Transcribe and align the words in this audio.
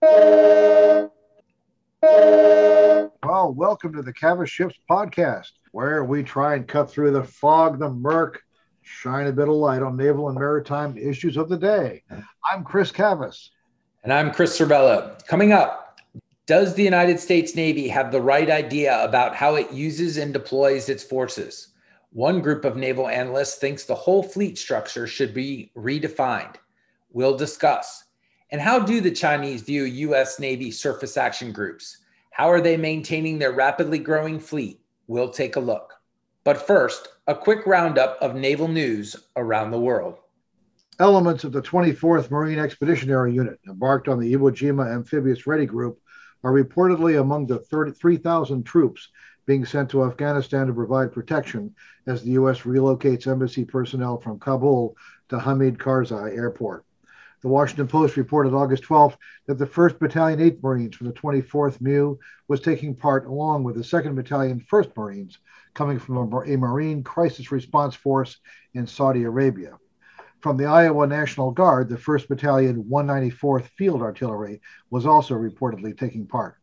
Well, 0.00 1.12
welcome 3.52 3.92
to 3.94 4.02
the 4.02 4.12
Cavas 4.12 4.48
Ships 4.48 4.76
podcast, 4.88 5.50
where 5.72 6.04
we 6.04 6.22
try 6.22 6.54
and 6.54 6.68
cut 6.68 6.88
through 6.90 7.10
the 7.10 7.24
fog, 7.24 7.80
the 7.80 7.90
murk, 7.90 8.42
shine 8.82 9.26
a 9.26 9.32
bit 9.32 9.48
of 9.48 9.54
light 9.54 9.82
on 9.82 9.96
naval 9.96 10.28
and 10.28 10.38
maritime 10.38 10.96
issues 10.96 11.36
of 11.36 11.48
the 11.48 11.56
day. 11.56 12.04
I'm 12.50 12.62
Chris 12.62 12.92
Cavas. 12.92 13.50
And 14.04 14.12
I'm 14.12 14.32
Chris 14.32 14.56
Servello. 14.56 15.18
Coming 15.26 15.52
up, 15.52 15.98
does 16.46 16.74
the 16.74 16.84
United 16.84 17.18
States 17.18 17.56
Navy 17.56 17.88
have 17.88 18.12
the 18.12 18.22
right 18.22 18.48
idea 18.48 19.02
about 19.02 19.34
how 19.34 19.56
it 19.56 19.72
uses 19.72 20.16
and 20.16 20.32
deploys 20.32 20.88
its 20.88 21.02
forces? 21.02 21.68
One 22.10 22.40
group 22.40 22.64
of 22.64 22.76
naval 22.76 23.08
analysts 23.08 23.56
thinks 23.56 23.84
the 23.84 23.96
whole 23.96 24.22
fleet 24.22 24.58
structure 24.58 25.08
should 25.08 25.34
be 25.34 25.72
redefined. 25.76 26.54
We'll 27.10 27.36
discuss. 27.36 28.04
And 28.50 28.62
how 28.62 28.78
do 28.78 29.02
the 29.02 29.10
Chinese 29.10 29.60
view 29.60 29.84
U.S. 29.84 30.40
Navy 30.40 30.70
surface 30.70 31.18
action 31.18 31.52
groups? 31.52 31.98
How 32.30 32.50
are 32.50 32.62
they 32.62 32.78
maintaining 32.78 33.38
their 33.38 33.52
rapidly 33.52 33.98
growing 33.98 34.40
fleet? 34.40 34.80
We'll 35.06 35.28
take 35.28 35.56
a 35.56 35.60
look. 35.60 35.92
But 36.44 36.66
first, 36.66 37.08
a 37.26 37.34
quick 37.34 37.66
roundup 37.66 38.16
of 38.22 38.34
naval 38.34 38.68
news 38.68 39.16
around 39.36 39.70
the 39.70 39.78
world. 39.78 40.20
Elements 40.98 41.44
of 41.44 41.52
the 41.52 41.60
24th 41.60 42.30
Marine 42.30 42.58
Expeditionary 42.58 43.34
Unit 43.34 43.60
embarked 43.68 44.08
on 44.08 44.18
the 44.18 44.32
Iwo 44.32 44.50
Jima 44.50 44.94
Amphibious 44.94 45.46
Ready 45.46 45.66
Group 45.66 46.00
are 46.42 46.52
reportedly 46.52 47.20
among 47.20 47.46
the 47.46 47.58
33,000 47.58 48.64
troops 48.64 49.10
being 49.44 49.66
sent 49.66 49.90
to 49.90 50.04
Afghanistan 50.04 50.66
to 50.66 50.72
provide 50.72 51.12
protection 51.12 51.74
as 52.06 52.22
the 52.22 52.30
U.S. 52.32 52.60
relocates 52.60 53.26
embassy 53.26 53.64
personnel 53.64 54.18
from 54.18 54.38
Kabul 54.38 54.96
to 55.28 55.38
Hamid 55.38 55.78
Karzai 55.78 56.34
Airport. 56.34 56.84
The 57.40 57.48
Washington 57.48 57.86
Post 57.86 58.16
reported 58.16 58.52
August 58.52 58.82
12th 58.82 59.16
that 59.46 59.58
the 59.58 59.66
1st 59.66 60.00
Battalion 60.00 60.40
8th 60.40 60.62
Marines 60.62 60.96
from 60.96 61.06
the 61.06 61.12
24th 61.12 61.80
MEU 61.80 62.18
was 62.48 62.60
taking 62.60 62.96
part 62.96 63.26
along 63.26 63.62
with 63.62 63.76
the 63.76 63.82
2nd 63.82 64.16
Battalion 64.16 64.60
1st 64.60 64.96
Marines 64.96 65.38
coming 65.72 66.00
from 66.00 66.16
a 66.16 66.56
Marine 66.56 67.04
Crisis 67.04 67.52
Response 67.52 67.94
Force 67.94 68.38
in 68.74 68.86
Saudi 68.88 69.22
Arabia. 69.22 69.78
From 70.40 70.56
the 70.56 70.66
Iowa 70.66 71.06
National 71.06 71.52
Guard, 71.52 71.88
the 71.88 71.96
1st 71.96 72.28
Battalion 72.28 72.84
194th 72.84 73.68
Field 73.76 74.02
Artillery 74.02 74.60
was 74.90 75.06
also 75.06 75.34
reportedly 75.34 75.96
taking 75.96 76.26
part. 76.26 76.56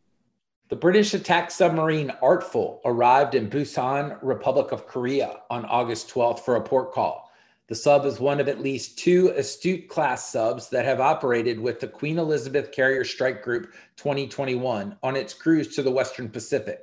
The 0.67 0.75
British 0.75 1.13
attack 1.13 1.51
submarine 1.51 2.11
Artful 2.21 2.81
arrived 2.83 3.35
in 3.35 3.49
Busan, 3.49 4.17
Republic 4.21 4.71
of 4.71 4.87
Korea 4.87 5.41
on 5.49 5.63
August 5.65 6.09
12th 6.09 6.39
for 6.39 6.55
a 6.55 6.61
port 6.61 6.91
call. 6.91 7.24
The 7.67 7.73
sub 7.73 8.05
is 8.05 8.19
one 8.19 8.39
of 8.39 8.47
at 8.47 8.61
least 8.61 8.99
two 8.99 9.29
Astute 9.29 9.89
class 9.89 10.31
subs 10.31 10.69
that 10.69 10.85
have 10.85 10.99
operated 10.99 11.59
with 11.59 11.79
the 11.79 11.87
Queen 11.87 12.19
Elizabeth 12.19 12.71
Carrier 12.71 13.03
Strike 13.03 13.41
Group 13.41 13.73
2021 13.97 14.95
on 15.01 15.15
its 15.15 15.33
cruise 15.33 15.73
to 15.75 15.81
the 15.81 15.89
Western 15.89 16.29
Pacific. 16.29 16.81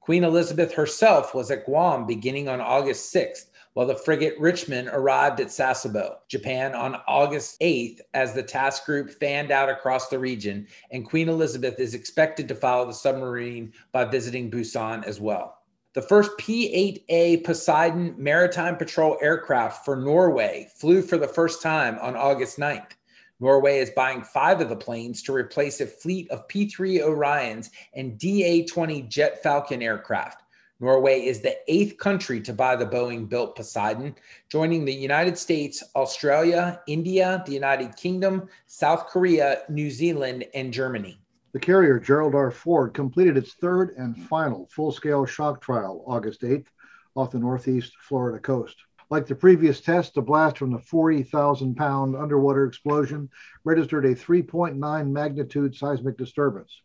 Queen 0.00 0.24
Elizabeth 0.24 0.74
herself 0.74 1.36
was 1.36 1.52
at 1.52 1.64
Guam 1.64 2.04
beginning 2.04 2.48
on 2.48 2.60
August 2.60 3.14
6th, 3.14 3.46
while 3.74 3.86
the 3.86 3.94
frigate 3.94 4.34
Richmond 4.40 4.88
arrived 4.92 5.38
at 5.38 5.48
Sasebo, 5.48 6.16
Japan 6.26 6.74
on 6.74 7.00
August 7.06 7.60
8th 7.60 8.00
as 8.12 8.34
the 8.34 8.42
task 8.42 8.86
group 8.86 9.10
fanned 9.10 9.52
out 9.52 9.68
across 9.68 10.08
the 10.08 10.18
region, 10.18 10.66
and 10.90 11.08
Queen 11.08 11.28
Elizabeth 11.28 11.78
is 11.78 11.94
expected 11.94 12.48
to 12.48 12.56
follow 12.56 12.86
the 12.86 12.92
submarine 12.92 13.72
by 13.92 14.04
visiting 14.04 14.50
Busan 14.50 15.04
as 15.04 15.20
well. 15.20 15.63
The 15.94 16.02
first 16.02 16.36
P 16.38 17.04
8A 17.08 17.44
Poseidon 17.44 18.16
Maritime 18.18 18.76
Patrol 18.76 19.16
aircraft 19.22 19.84
for 19.84 19.94
Norway 19.94 20.68
flew 20.74 21.02
for 21.02 21.16
the 21.18 21.28
first 21.28 21.62
time 21.62 22.00
on 22.00 22.16
August 22.16 22.58
9th. 22.58 22.90
Norway 23.38 23.78
is 23.78 23.90
buying 23.90 24.24
five 24.24 24.60
of 24.60 24.68
the 24.68 24.74
planes 24.74 25.22
to 25.22 25.32
replace 25.32 25.80
a 25.80 25.86
fleet 25.86 26.28
of 26.32 26.48
P 26.48 26.68
3 26.68 26.98
Orions 26.98 27.70
and 27.94 28.18
DA 28.18 28.64
20 28.64 29.02
Jet 29.02 29.40
Falcon 29.40 29.82
aircraft. 29.82 30.42
Norway 30.80 31.20
is 31.20 31.42
the 31.42 31.56
eighth 31.68 31.96
country 31.98 32.40
to 32.40 32.52
buy 32.52 32.74
the 32.74 32.86
Boeing 32.86 33.28
built 33.28 33.54
Poseidon, 33.54 34.16
joining 34.48 34.84
the 34.84 34.92
United 34.92 35.38
States, 35.38 35.80
Australia, 35.94 36.80
India, 36.88 37.44
the 37.46 37.52
United 37.52 37.94
Kingdom, 37.94 38.48
South 38.66 39.06
Korea, 39.06 39.62
New 39.68 39.92
Zealand, 39.92 40.44
and 40.54 40.72
Germany. 40.72 41.20
The 41.54 41.60
carrier 41.60 42.00
Gerald 42.00 42.34
R. 42.34 42.50
Ford 42.50 42.94
completed 42.94 43.36
its 43.36 43.54
third 43.54 43.90
and 43.90 44.20
final 44.26 44.66
full 44.72 44.90
scale 44.90 45.24
shock 45.24 45.60
trial 45.60 46.02
August 46.04 46.42
8th 46.42 46.66
off 47.14 47.30
the 47.30 47.38
northeast 47.38 47.92
Florida 48.00 48.40
coast. 48.40 48.76
Like 49.08 49.28
the 49.28 49.36
previous 49.36 49.80
test, 49.80 50.14
the 50.14 50.20
blast 50.20 50.58
from 50.58 50.72
the 50.72 50.80
40,000 50.80 51.76
pound 51.76 52.16
underwater 52.16 52.66
explosion 52.66 53.30
registered 53.62 54.04
a 54.04 54.16
3.9 54.16 55.08
magnitude 55.08 55.76
seismic 55.76 56.18
disturbance. 56.18 56.82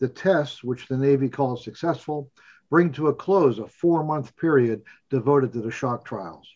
The 0.00 0.08
tests, 0.08 0.64
which 0.64 0.88
the 0.88 0.96
Navy 0.98 1.28
calls 1.28 1.62
successful, 1.62 2.32
bring 2.68 2.90
to 2.94 3.06
a 3.06 3.14
close 3.14 3.60
a 3.60 3.68
four 3.68 4.02
month 4.02 4.36
period 4.36 4.82
devoted 5.08 5.52
to 5.52 5.60
the 5.60 5.70
shock 5.70 6.04
trials. 6.04 6.48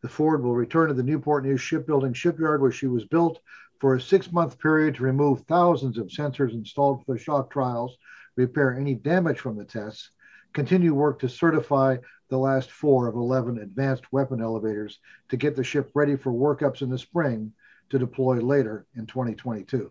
The 0.00 0.08
Ford 0.08 0.42
will 0.42 0.54
return 0.54 0.88
to 0.88 0.94
the 0.94 1.02
Newport 1.02 1.44
News 1.44 1.60
shipbuilding 1.60 2.14
shipyard 2.14 2.62
where 2.62 2.72
she 2.72 2.86
was 2.86 3.04
built 3.04 3.40
for 3.78 3.94
a 3.94 4.00
six 4.00 4.32
month 4.32 4.58
period 4.58 4.94
to 4.96 5.02
remove 5.02 5.40
thousands 5.42 5.98
of 5.98 6.08
sensors 6.08 6.52
installed 6.52 7.04
for 7.04 7.14
the 7.14 7.18
shock 7.18 7.50
trials, 7.50 7.96
repair 8.36 8.74
any 8.74 8.94
damage 8.94 9.38
from 9.38 9.56
the 9.56 9.64
tests, 9.64 10.10
continue 10.52 10.94
work 10.94 11.18
to 11.20 11.28
certify 11.28 11.96
the 12.28 12.38
last 12.38 12.70
four 12.70 13.06
of 13.06 13.14
11 13.14 13.58
advanced 13.58 14.12
weapon 14.12 14.40
elevators 14.42 14.98
to 15.28 15.36
get 15.36 15.54
the 15.54 15.64
ship 15.64 15.90
ready 15.94 16.16
for 16.16 16.32
workups 16.32 16.82
in 16.82 16.90
the 16.90 16.98
spring 16.98 17.52
to 17.90 17.98
deploy 17.98 18.36
later 18.40 18.86
in 18.96 19.06
2022. 19.06 19.90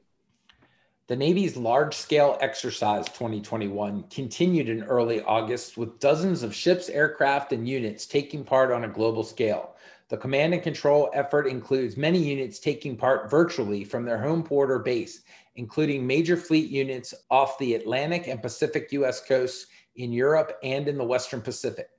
The 1.07 1.15
Navy's 1.15 1.55
large 1.55 1.93
scale 1.93 2.35
exercise 2.41 3.05
2021 3.05 4.05
continued 4.09 4.69
in 4.69 4.83
early 4.83 5.21
August 5.21 5.77
with 5.77 5.99
dozens 5.99 6.41
of 6.41 6.55
ships, 6.55 6.89
aircraft, 6.89 7.53
and 7.53 7.69
units 7.69 8.07
taking 8.07 8.43
part 8.43 8.71
on 8.71 8.85
a 8.85 8.89
global 8.89 9.23
scale. 9.23 9.75
The 10.09 10.17
command 10.17 10.53
and 10.53 10.61
control 10.61 11.09
effort 11.13 11.47
includes 11.47 11.97
many 11.97 12.19
units 12.19 12.59
taking 12.59 12.95
part 12.95 13.29
virtually 13.29 13.83
from 13.83 14.05
their 14.05 14.21
home 14.21 14.43
port 14.43 14.69
or 14.69 14.79
base, 14.79 15.21
including 15.55 16.05
major 16.05 16.37
fleet 16.37 16.69
units 16.69 17.13
off 17.31 17.57
the 17.57 17.73
Atlantic 17.73 18.27
and 18.27 18.41
Pacific 18.41 18.91
U.S. 18.91 19.25
coasts 19.25 19.65
in 19.95 20.11
Europe 20.11 20.57
and 20.61 20.87
in 20.87 20.97
the 20.97 21.03
Western 21.03 21.41
Pacific. 21.41 21.89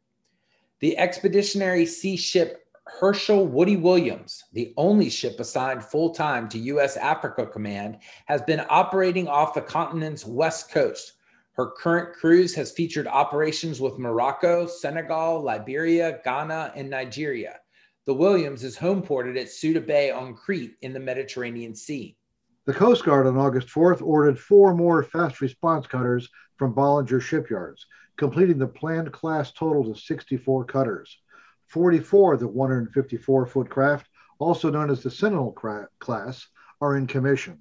The 0.81 0.97
expeditionary 0.99 1.87
sea 1.87 2.17
ship 2.17 2.63
Herschel 2.87 3.49
Woody 3.49 3.77
Williams, 3.77 4.45
the 4.53 4.73
only 4.77 5.11
ship 5.11 5.41
assigned 5.41 5.85
full 5.85 6.11
time 6.11 6.49
to 6.51 6.59
U.S. 6.59 6.97
Africa 6.97 7.45
Command, 7.45 7.99
has 8.27 8.43
been 8.43 8.65
operating 8.69 9.27
off 9.27 9.55
the 9.55 9.61
continent's 9.61 10.25
west 10.25 10.71
coast. 10.71 11.15
Her 11.53 11.73
current 11.73 12.15
cruise 12.15 12.55
has 12.55 12.71
featured 12.71 13.09
operations 13.09 13.81
with 13.81 13.99
Morocco, 13.99 14.67
Senegal, 14.69 15.43
Liberia, 15.43 16.21
Ghana, 16.23 16.73
and 16.77 16.89
Nigeria. 16.89 17.59
The 18.07 18.15
Williams 18.15 18.63
is 18.63 18.79
homeported 18.79 19.37
at 19.37 19.49
Souda 19.49 19.85
Bay 19.85 20.13
on 20.13 20.33
Crete 20.33 20.77
in 20.81 20.93
the 20.93 21.01
Mediterranean 21.01 21.75
Sea. 21.75 22.17
The 22.65 22.73
Coast 22.73 23.05
Guard 23.05 23.27
on 23.27 23.37
August 23.37 23.67
4th 23.67 24.01
ordered 24.01 24.39
four 24.39 24.77
more 24.77 25.03
fast 25.03 25.41
response 25.41 25.89
cutters 25.89 26.29
from 26.55 26.73
Bollinger 26.73 27.21
shipyards, 27.21 27.85
completing 28.17 28.59
the 28.59 28.69
planned 28.69 29.13
class 29.13 29.51
total 29.51 29.93
to 29.93 30.01
64 30.01 30.67
cutters. 30.67 31.19
44 31.67 32.35
of 32.35 32.41
the 32.41 32.47
154 32.47 33.45
foot 33.45 33.69
craft, 33.69 34.09
also 34.39 34.71
known 34.71 34.89
as 34.89 35.03
the 35.03 35.11
Sentinel 35.11 35.51
class, 35.99 36.47
are 36.81 36.97
in 36.97 37.09
commission. 37.09 37.59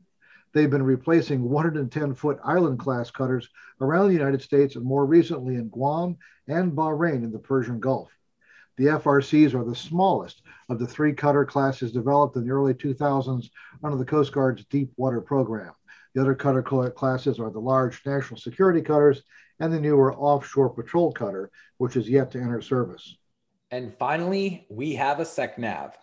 They've 0.53 0.69
been 0.69 0.83
replacing 0.83 1.41
110 1.41 2.13
foot 2.13 2.37
island 2.43 2.77
class 2.77 3.09
cutters 3.09 3.49
around 3.81 4.09
the 4.09 4.13
United 4.13 4.43
States 4.43 4.75
and 4.75 4.85
more 4.85 5.07
recently 5.07 5.55
in 5.55 5.69
Guam 5.69 6.17
and 6.47 6.73
Bahrain 6.73 7.23
in 7.23 7.31
the 7.31 7.39
Persian 7.39 7.79
Gulf. 7.79 8.11
The 8.77 8.85
FRCs 8.85 9.53
are 9.53 9.63
the 9.63 9.75
smallest 9.75 10.41
of 10.69 10.79
the 10.79 10.87
three 10.87 11.13
cutter 11.13 11.45
classes 11.45 11.91
developed 11.91 12.35
in 12.35 12.45
the 12.45 12.51
early 12.51 12.73
2000s 12.73 13.49
under 13.83 13.97
the 13.97 14.05
Coast 14.05 14.33
Guard's 14.33 14.65
Deep 14.65 14.91
Water 14.97 15.21
program. 15.21 15.71
The 16.13 16.21
other 16.21 16.35
cutter 16.35 16.61
classes 16.61 17.39
are 17.39 17.49
the 17.49 17.59
large 17.59 18.01
national 18.05 18.39
security 18.39 18.81
cutters 18.81 19.23
and 19.59 19.71
the 19.71 19.79
newer 19.79 20.13
offshore 20.13 20.69
patrol 20.69 21.11
cutter, 21.11 21.51
which 21.77 21.95
is 21.95 22.09
yet 22.09 22.31
to 22.31 22.39
enter 22.39 22.61
service. 22.61 23.15
And 23.71 23.93
finally, 23.97 24.65
we 24.69 24.95
have 24.95 25.19
a 25.19 25.25
SECNAV. 25.25 25.93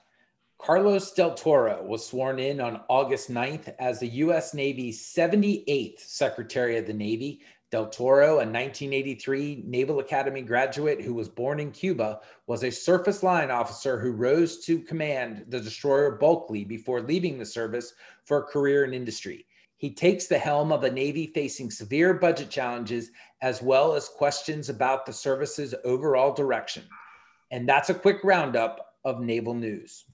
Carlos 0.58 1.12
Del 1.12 1.34
Toro 1.34 1.82
was 1.82 2.06
sworn 2.06 2.38
in 2.38 2.60
on 2.60 2.82
August 2.88 3.30
9th 3.30 3.74
as 3.78 4.00
the 4.00 4.08
U.S. 4.08 4.54
Navy's 4.54 5.02
78th 5.02 6.00
Secretary 6.00 6.76
of 6.78 6.86
the 6.86 6.92
Navy 6.92 7.42
Del 7.72 7.88
Toro, 7.88 8.34
a 8.34 8.44
1983 8.44 9.64
Naval 9.66 10.00
Academy 10.00 10.42
graduate 10.42 11.00
who 11.00 11.14
was 11.14 11.30
born 11.30 11.58
in 11.58 11.70
Cuba, 11.70 12.20
was 12.46 12.64
a 12.64 12.70
surface 12.70 13.22
line 13.22 13.50
officer 13.50 13.98
who 13.98 14.12
rose 14.12 14.62
to 14.66 14.78
command 14.78 15.46
the 15.48 15.58
destroyer 15.58 16.18
Bulkeley 16.18 16.66
before 16.66 17.00
leaving 17.00 17.38
the 17.38 17.46
service 17.46 17.94
for 18.26 18.36
a 18.36 18.42
career 18.42 18.84
in 18.84 18.92
industry. 18.92 19.46
He 19.78 19.94
takes 19.94 20.26
the 20.26 20.38
helm 20.38 20.70
of 20.70 20.84
a 20.84 20.90
Navy 20.90 21.28
facing 21.34 21.70
severe 21.70 22.12
budget 22.12 22.50
challenges 22.50 23.10
as 23.40 23.62
well 23.62 23.94
as 23.94 24.06
questions 24.06 24.68
about 24.68 25.06
the 25.06 25.12
service's 25.14 25.74
overall 25.82 26.34
direction. 26.34 26.84
And 27.50 27.66
that's 27.66 27.88
a 27.88 27.94
quick 27.94 28.18
roundup 28.22 28.96
of 29.02 29.22
naval 29.22 29.54
news. 29.54 30.04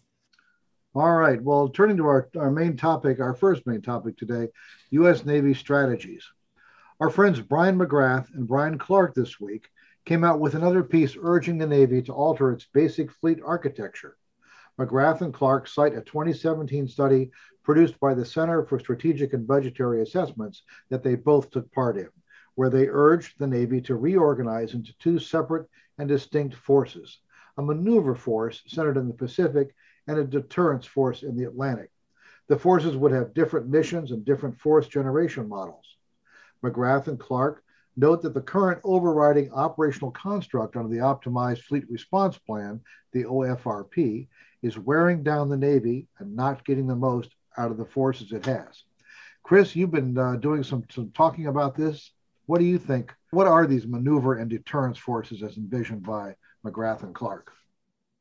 All 0.94 1.16
right. 1.16 1.42
Well, 1.42 1.68
turning 1.70 1.96
to 1.96 2.06
our, 2.06 2.28
our 2.38 2.52
main 2.52 2.76
topic, 2.76 3.18
our 3.18 3.34
first 3.34 3.66
main 3.66 3.82
topic 3.82 4.16
today 4.16 4.46
U.S. 4.90 5.24
Navy 5.24 5.54
strategies. 5.54 6.24
Our 7.00 7.10
friends 7.10 7.40
Bryan 7.40 7.78
McGrath 7.78 8.34
and 8.34 8.48
Bryan 8.48 8.76
Clark 8.76 9.14
this 9.14 9.38
week 9.38 9.68
came 10.04 10.24
out 10.24 10.40
with 10.40 10.56
another 10.56 10.82
piece 10.82 11.16
urging 11.16 11.56
the 11.56 11.64
Navy 11.64 12.02
to 12.02 12.12
alter 12.12 12.50
its 12.50 12.66
basic 12.74 13.12
fleet 13.12 13.38
architecture. 13.40 14.16
McGrath 14.80 15.20
and 15.20 15.32
Clark 15.32 15.68
cite 15.68 15.96
a 15.96 16.00
2017 16.00 16.88
study 16.88 17.30
produced 17.62 18.00
by 18.00 18.14
the 18.14 18.24
Center 18.24 18.64
for 18.64 18.80
Strategic 18.80 19.32
and 19.32 19.46
Budgetary 19.46 20.02
Assessments 20.02 20.64
that 20.88 21.04
they 21.04 21.14
both 21.14 21.50
took 21.50 21.70
part 21.70 21.96
in, 21.96 22.08
where 22.56 22.68
they 22.68 22.88
urged 22.88 23.38
the 23.38 23.46
Navy 23.46 23.80
to 23.82 23.94
reorganize 23.94 24.74
into 24.74 24.92
two 24.98 25.20
separate 25.20 25.68
and 25.98 26.08
distinct 26.08 26.56
forces 26.56 27.20
a 27.58 27.62
maneuver 27.62 28.16
force 28.16 28.64
centered 28.66 28.96
in 28.96 29.06
the 29.06 29.14
Pacific 29.14 29.72
and 30.08 30.18
a 30.18 30.24
deterrence 30.24 30.84
force 30.84 31.22
in 31.22 31.36
the 31.36 31.44
Atlantic. 31.44 31.92
The 32.48 32.58
forces 32.58 32.96
would 32.96 33.12
have 33.12 33.34
different 33.34 33.68
missions 33.68 34.10
and 34.10 34.24
different 34.24 34.58
force 34.58 34.88
generation 34.88 35.48
models. 35.48 35.97
McGrath 36.64 37.08
and 37.08 37.18
Clark 37.18 37.62
note 37.96 38.22
that 38.22 38.34
the 38.34 38.40
current 38.40 38.80
overriding 38.84 39.52
operational 39.52 40.10
construct 40.12 40.76
under 40.76 40.88
the 40.88 41.02
Optimized 41.02 41.62
Fleet 41.62 41.84
Response 41.90 42.38
Plan, 42.38 42.80
the 43.12 43.24
OFRP, 43.24 44.28
is 44.62 44.78
wearing 44.78 45.22
down 45.22 45.48
the 45.48 45.56
Navy 45.56 46.06
and 46.18 46.34
not 46.34 46.64
getting 46.64 46.86
the 46.86 46.96
most 46.96 47.30
out 47.56 47.70
of 47.70 47.76
the 47.76 47.84
forces 47.84 48.32
it 48.32 48.46
has. 48.46 48.84
Chris, 49.42 49.74
you've 49.74 49.90
been 49.90 50.16
uh, 50.16 50.36
doing 50.36 50.62
some, 50.62 50.84
some 50.90 51.10
talking 51.10 51.46
about 51.46 51.74
this. 51.74 52.12
What 52.46 52.58
do 52.58 52.64
you 52.64 52.78
think? 52.78 53.12
What 53.30 53.46
are 53.46 53.66
these 53.66 53.86
maneuver 53.86 54.34
and 54.34 54.48
deterrence 54.48 54.98
forces 54.98 55.42
as 55.42 55.56
envisioned 55.56 56.02
by 56.02 56.36
McGrath 56.64 57.02
and 57.02 57.14
Clark? 57.14 57.52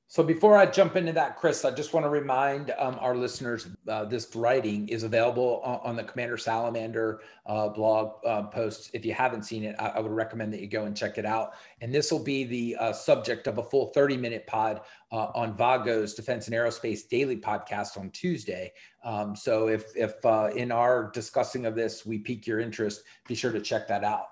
So 0.09 0.23
before 0.23 0.55
I 0.55 0.65
jump 0.65 0.95
into 0.95 1.11
that, 1.13 1.35
Chris, 1.35 1.65
I 1.65 1.71
just 1.71 1.93
want 1.93 2.05
to 2.05 2.09
remind 2.09 2.71
um, 2.77 2.97
our 3.01 3.13
listeners 3.13 3.67
uh, 3.89 4.05
this 4.05 4.33
writing 4.37 4.87
is 4.87 5.03
available 5.03 5.59
on, 5.65 5.81
on 5.83 5.95
the 5.97 6.03
Commander 6.03 6.37
Salamander 6.37 7.19
uh, 7.45 7.67
blog 7.67 8.13
uh, 8.25 8.43
posts. 8.43 8.89
If 8.93 9.05
you 9.05 9.13
haven't 9.13 9.43
seen 9.43 9.65
it, 9.65 9.75
I, 9.77 9.87
I, 9.87 9.99
would 9.99 10.13
recommend 10.13 10.53
that 10.53 10.61
you 10.61 10.67
go 10.67 10.85
and 10.85 10.95
check 10.95 11.17
it 11.17 11.25
out. 11.25 11.55
And 11.81 11.93
this 11.93 12.09
will 12.09 12.23
be 12.23 12.45
the 12.45 12.77
uh, 12.77 12.93
subject 12.93 13.47
of 13.47 13.57
a 13.57 13.63
full 13.63 13.87
30 13.87 14.15
minute 14.15 14.47
pod 14.47 14.79
uh, 15.11 15.27
on 15.35 15.57
Vago's 15.57 16.13
Defense 16.13 16.47
and 16.47 16.55
Aerospace 16.55 17.09
Daily 17.09 17.35
podcast 17.35 17.97
on 17.97 18.09
Tuesday. 18.11 18.71
Um, 19.03 19.35
so 19.35 19.67
if, 19.67 19.93
if 19.93 20.25
uh, 20.25 20.51
in 20.55 20.71
our 20.71 21.11
discussing 21.11 21.65
of 21.65 21.75
this, 21.75 22.05
we 22.05 22.17
pique 22.17 22.47
your 22.47 22.61
interest, 22.61 23.03
be 23.27 23.35
sure 23.35 23.51
to 23.51 23.59
check 23.59 23.89
that 23.89 24.05
out. 24.05 24.27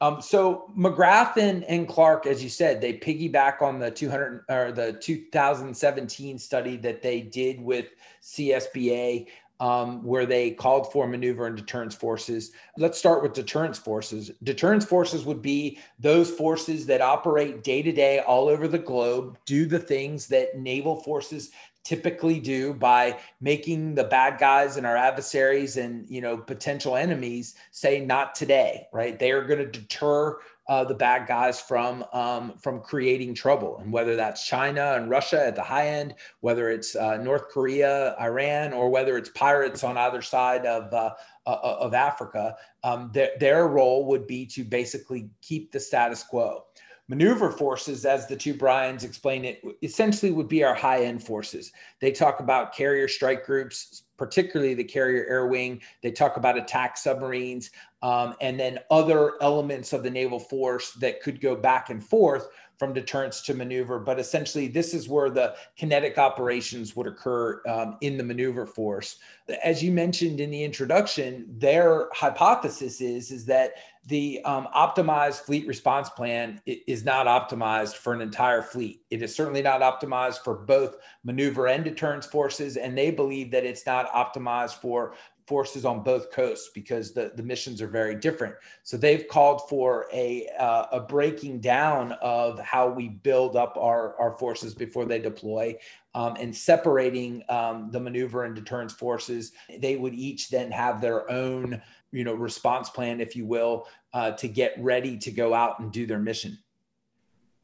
Um, 0.00 0.20
so 0.20 0.70
McGrath 0.76 1.36
and, 1.36 1.64
and 1.64 1.88
Clark, 1.88 2.26
as 2.26 2.42
you 2.42 2.48
said, 2.48 2.80
they 2.80 2.98
piggyback 2.98 3.62
on 3.62 3.78
the 3.78 3.90
200 3.90 4.44
or 4.48 4.72
the 4.72 4.94
2017 4.94 6.38
study 6.38 6.76
that 6.78 7.00
they 7.00 7.20
did 7.20 7.60
with 7.60 7.94
CSBA, 8.22 9.28
um, 9.60 10.02
where 10.02 10.26
they 10.26 10.50
called 10.50 10.92
for 10.92 11.06
maneuver 11.06 11.46
and 11.46 11.56
deterrence 11.56 11.94
forces. 11.94 12.52
Let's 12.76 12.98
start 12.98 13.22
with 13.22 13.34
deterrence 13.34 13.78
forces. 13.78 14.32
Deterrence 14.42 14.84
forces 14.84 15.24
would 15.24 15.40
be 15.40 15.78
those 15.98 16.30
forces 16.30 16.86
that 16.86 17.00
operate 17.00 17.62
day 17.62 17.80
to 17.80 17.92
day 17.92 18.18
all 18.18 18.48
over 18.48 18.66
the 18.66 18.78
globe, 18.78 19.38
do 19.46 19.64
the 19.64 19.78
things 19.78 20.26
that 20.26 20.58
naval 20.58 20.96
forces 21.02 21.50
typically 21.84 22.40
do 22.40 22.74
by 22.74 23.18
making 23.40 23.94
the 23.94 24.04
bad 24.04 24.38
guys 24.38 24.76
and 24.76 24.86
our 24.86 24.96
adversaries 24.96 25.76
and 25.76 26.08
you 26.08 26.20
know 26.20 26.36
potential 26.36 26.96
enemies 26.96 27.54
say 27.70 28.04
not 28.04 28.34
today 28.34 28.86
right? 28.92 29.18
They 29.18 29.30
are 29.32 29.44
going 29.44 29.58
to 29.58 29.66
deter 29.66 30.38
uh, 30.66 30.82
the 30.84 30.94
bad 30.94 31.26
guys 31.26 31.60
from 31.60 32.04
um, 32.12 32.54
from 32.56 32.80
creating 32.80 33.34
trouble. 33.34 33.78
And 33.78 33.92
whether 33.92 34.16
that's 34.16 34.46
china 34.46 34.94
and 34.96 35.10
russia 35.10 35.46
at 35.46 35.56
the 35.56 35.62
high 35.62 35.88
end 35.88 36.14
whether 36.40 36.70
it's 36.70 36.96
uh, 36.96 37.16
north 37.18 37.48
korea 37.48 38.16
iran 38.20 38.72
or 38.72 38.88
whether 38.88 39.16
it's 39.16 39.28
pirates 39.30 39.84
on 39.84 39.96
either 39.98 40.22
side 40.22 40.66
of 40.66 40.92
uh, 40.92 41.10
uh 41.46 41.76
of 41.80 41.94
africa 41.94 42.56
um, 42.82 43.10
their, 43.12 43.30
their 43.40 43.68
role 43.68 44.06
would 44.06 44.26
be 44.26 44.46
to 44.46 44.64
basically 44.64 45.28
keep 45.42 45.72
the 45.72 45.80
status 45.80 46.22
quo 46.22 46.64
Maneuver 47.08 47.50
forces, 47.50 48.06
as 48.06 48.26
the 48.26 48.36
two 48.36 48.54
Brians 48.54 49.04
explain 49.04 49.44
it, 49.44 49.62
essentially 49.82 50.32
would 50.32 50.48
be 50.48 50.64
our 50.64 50.74
high 50.74 51.04
end 51.04 51.22
forces. 51.22 51.70
They 52.00 52.10
talk 52.10 52.40
about 52.40 52.74
carrier 52.74 53.08
strike 53.08 53.44
groups, 53.44 54.04
particularly 54.16 54.74
the 54.74 54.84
carrier 54.84 55.24
air 55.28 55.46
wing. 55.46 55.80
They 56.02 56.10
talk 56.10 56.36
about 56.36 56.58
attack 56.58 56.96
submarines 56.96 57.70
um, 58.02 58.34
and 58.40 58.60
then 58.60 58.80
other 58.90 59.32
elements 59.40 59.92
of 59.92 60.02
the 60.02 60.10
naval 60.10 60.38
force 60.38 60.92
that 61.00 61.22
could 61.22 61.40
go 61.40 61.56
back 61.56 61.90
and 61.90 62.04
forth 62.04 62.48
from 62.78 62.92
deterrence 62.92 63.40
to 63.42 63.54
maneuver. 63.54 63.98
But 63.98 64.18
essentially, 64.18 64.68
this 64.68 64.94
is 64.94 65.08
where 65.08 65.30
the 65.30 65.54
kinetic 65.76 66.18
operations 66.18 66.96
would 66.96 67.06
occur 67.06 67.62
um, 67.66 67.96
in 68.00 68.16
the 68.16 68.24
maneuver 68.24 68.66
force. 68.66 69.16
As 69.62 69.82
you 69.82 69.92
mentioned 69.92 70.40
in 70.40 70.50
the 70.50 70.64
introduction, 70.64 71.46
their 71.48 72.08
hypothesis 72.12 73.00
is, 73.00 73.30
is 73.30 73.46
that 73.46 73.74
the 74.06 74.42
um, 74.44 74.68
optimized 74.76 75.40
fleet 75.40 75.66
response 75.66 76.10
plan 76.10 76.60
is 76.66 77.04
not 77.04 77.26
optimized 77.26 77.94
for 77.94 78.12
an 78.12 78.20
entire 78.20 78.60
fleet. 78.60 79.00
It 79.10 79.22
is 79.22 79.34
certainly 79.34 79.62
not 79.62 79.80
optimized 79.80 80.44
for 80.44 80.54
both 80.54 80.96
maneuver 81.22 81.68
and 81.68 81.84
deterrence 81.84 82.26
forces, 82.26 82.76
and 82.76 82.98
they 82.98 83.10
believe 83.10 83.50
that 83.52 83.64
it's 83.64 83.86
not 83.86 84.03
optimized 84.06 84.74
for 84.74 85.14
forces 85.46 85.84
on 85.84 86.02
both 86.02 86.30
coasts 86.30 86.70
because 86.74 87.12
the, 87.12 87.30
the 87.36 87.42
missions 87.42 87.82
are 87.82 87.86
very 87.86 88.14
different. 88.14 88.54
So 88.82 88.96
they've 88.96 89.28
called 89.28 89.68
for 89.68 90.06
a, 90.10 90.48
uh, 90.58 90.86
a 90.92 91.00
breaking 91.00 91.60
down 91.60 92.12
of 92.22 92.58
how 92.60 92.88
we 92.88 93.08
build 93.08 93.54
up 93.54 93.76
our, 93.78 94.16
our 94.18 94.38
forces 94.38 94.74
before 94.74 95.04
they 95.04 95.18
deploy 95.18 95.76
um, 96.14 96.36
and 96.40 96.56
separating 96.56 97.42
um, 97.50 97.90
the 97.90 98.00
maneuver 98.00 98.44
and 98.44 98.54
deterrence 98.54 98.94
forces. 98.94 99.52
They 99.78 99.96
would 99.96 100.14
each 100.14 100.48
then 100.48 100.70
have 100.70 101.02
their 101.02 101.30
own 101.30 101.82
you 102.14 102.24
know 102.24 102.34
response 102.34 102.88
plan, 102.88 103.20
if 103.20 103.36
you 103.36 103.44
will, 103.44 103.88
uh, 104.14 104.30
to 104.32 104.48
get 104.48 104.74
ready 104.78 105.18
to 105.18 105.30
go 105.30 105.52
out 105.52 105.80
and 105.80 105.92
do 105.92 106.06
their 106.06 106.20
mission. 106.20 106.56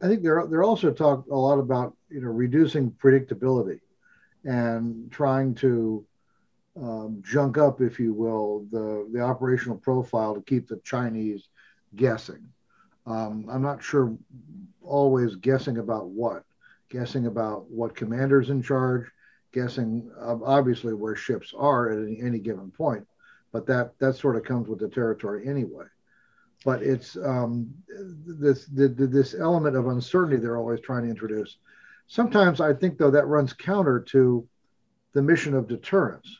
I 0.02 0.08
think 0.08 0.22
they're 0.22 0.44
they're 0.46 0.64
also 0.64 0.90
talk 0.90 1.24
a 1.30 1.36
lot 1.36 1.58
about 1.58 1.96
you 2.10 2.20
know 2.20 2.28
reducing 2.28 2.90
predictability 2.90 3.80
and 4.44 5.10
trying 5.12 5.54
to 5.54 6.04
um, 6.76 7.22
junk 7.24 7.58
up, 7.58 7.80
if 7.80 7.98
you 7.98 8.12
will, 8.12 8.66
the 8.70 9.08
the 9.12 9.20
operational 9.20 9.76
profile 9.76 10.34
to 10.34 10.42
keep 10.42 10.68
the 10.68 10.80
Chinese 10.84 11.48
guessing. 11.96 12.46
Um, 13.06 13.46
I'm 13.50 13.62
not 13.62 13.82
sure 13.82 14.16
always 14.82 15.36
guessing 15.36 15.78
about 15.78 16.08
what, 16.08 16.44
guessing 16.90 17.26
about 17.26 17.70
what 17.70 17.96
commander's 17.96 18.50
in 18.50 18.62
charge, 18.62 19.06
guessing 19.52 20.10
uh, 20.20 20.36
obviously 20.44 20.94
where 20.94 21.16
ships 21.16 21.52
are 21.56 21.90
at 21.90 21.98
any, 21.98 22.20
any 22.22 22.38
given 22.38 22.70
point, 22.70 23.06
but 23.52 23.66
that 23.66 23.98
that 23.98 24.14
sort 24.14 24.36
of 24.36 24.44
comes 24.44 24.68
with 24.68 24.78
the 24.78 24.88
territory 24.88 25.48
anyway. 25.48 25.86
But 26.64 26.82
it's 26.82 27.16
um, 27.16 27.72
this 28.26 28.66
the, 28.66 28.88
this 28.88 29.34
element 29.34 29.76
of 29.76 29.88
uncertainty 29.88 30.36
they're 30.36 30.58
always 30.58 30.80
trying 30.80 31.04
to 31.04 31.10
introduce. 31.10 31.56
Sometimes 32.06 32.60
I 32.60 32.74
think 32.74 32.98
though 32.98 33.10
that 33.10 33.26
runs 33.26 33.52
counter 33.52 34.00
to 34.08 34.46
the 35.12 35.22
mission 35.22 35.54
of 35.54 35.68
deterrence, 35.68 36.39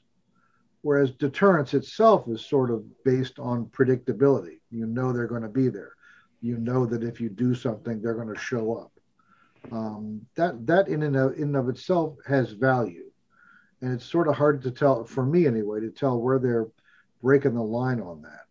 whereas 0.82 1.10
deterrence 1.12 1.75
itself 1.75 2.28
is 2.28 2.44
sort 2.44 2.70
of 2.70 2.84
based 3.04 3.38
on 3.38 3.66
predictability. 3.66 4.60
You 4.70 4.87
know 4.87 5.12
they're 5.12 5.26
going 5.26 5.42
to 5.42 5.49
be 5.49 5.68
there. 5.68 5.92
You 6.40 6.58
know 6.58 6.87
that 6.87 7.02
if 7.02 7.20
you 7.20 7.28
do 7.28 7.54
something, 7.54 8.00
they're 8.00 8.14
going 8.14 8.32
to 8.32 8.40
show 8.40 8.75
up. 8.75 8.92
Um, 9.72 10.26
that 10.37 10.66
that 10.66 10.88
in 10.88 11.02
and 11.02 11.16
of, 11.16 11.34
in 11.34 11.42
and 11.42 11.56
of 11.56 11.68
itself 11.68 12.16
has 12.26 12.52
value, 12.52 13.10
and 13.82 13.92
it's 13.92 14.06
sort 14.06 14.28
of 14.28 14.37
hard 14.37 14.62
to 14.62 14.70
tell 14.70 15.04
for 15.04 15.25
me 15.25 15.46
anyway 15.46 15.80
to 15.80 15.90
tell 15.90 16.18
where 16.18 16.38
they're 16.38 16.68
breaking 17.22 17.54
the 17.54 17.62
line 17.62 18.00
on 18.00 18.22
that. 18.22 18.46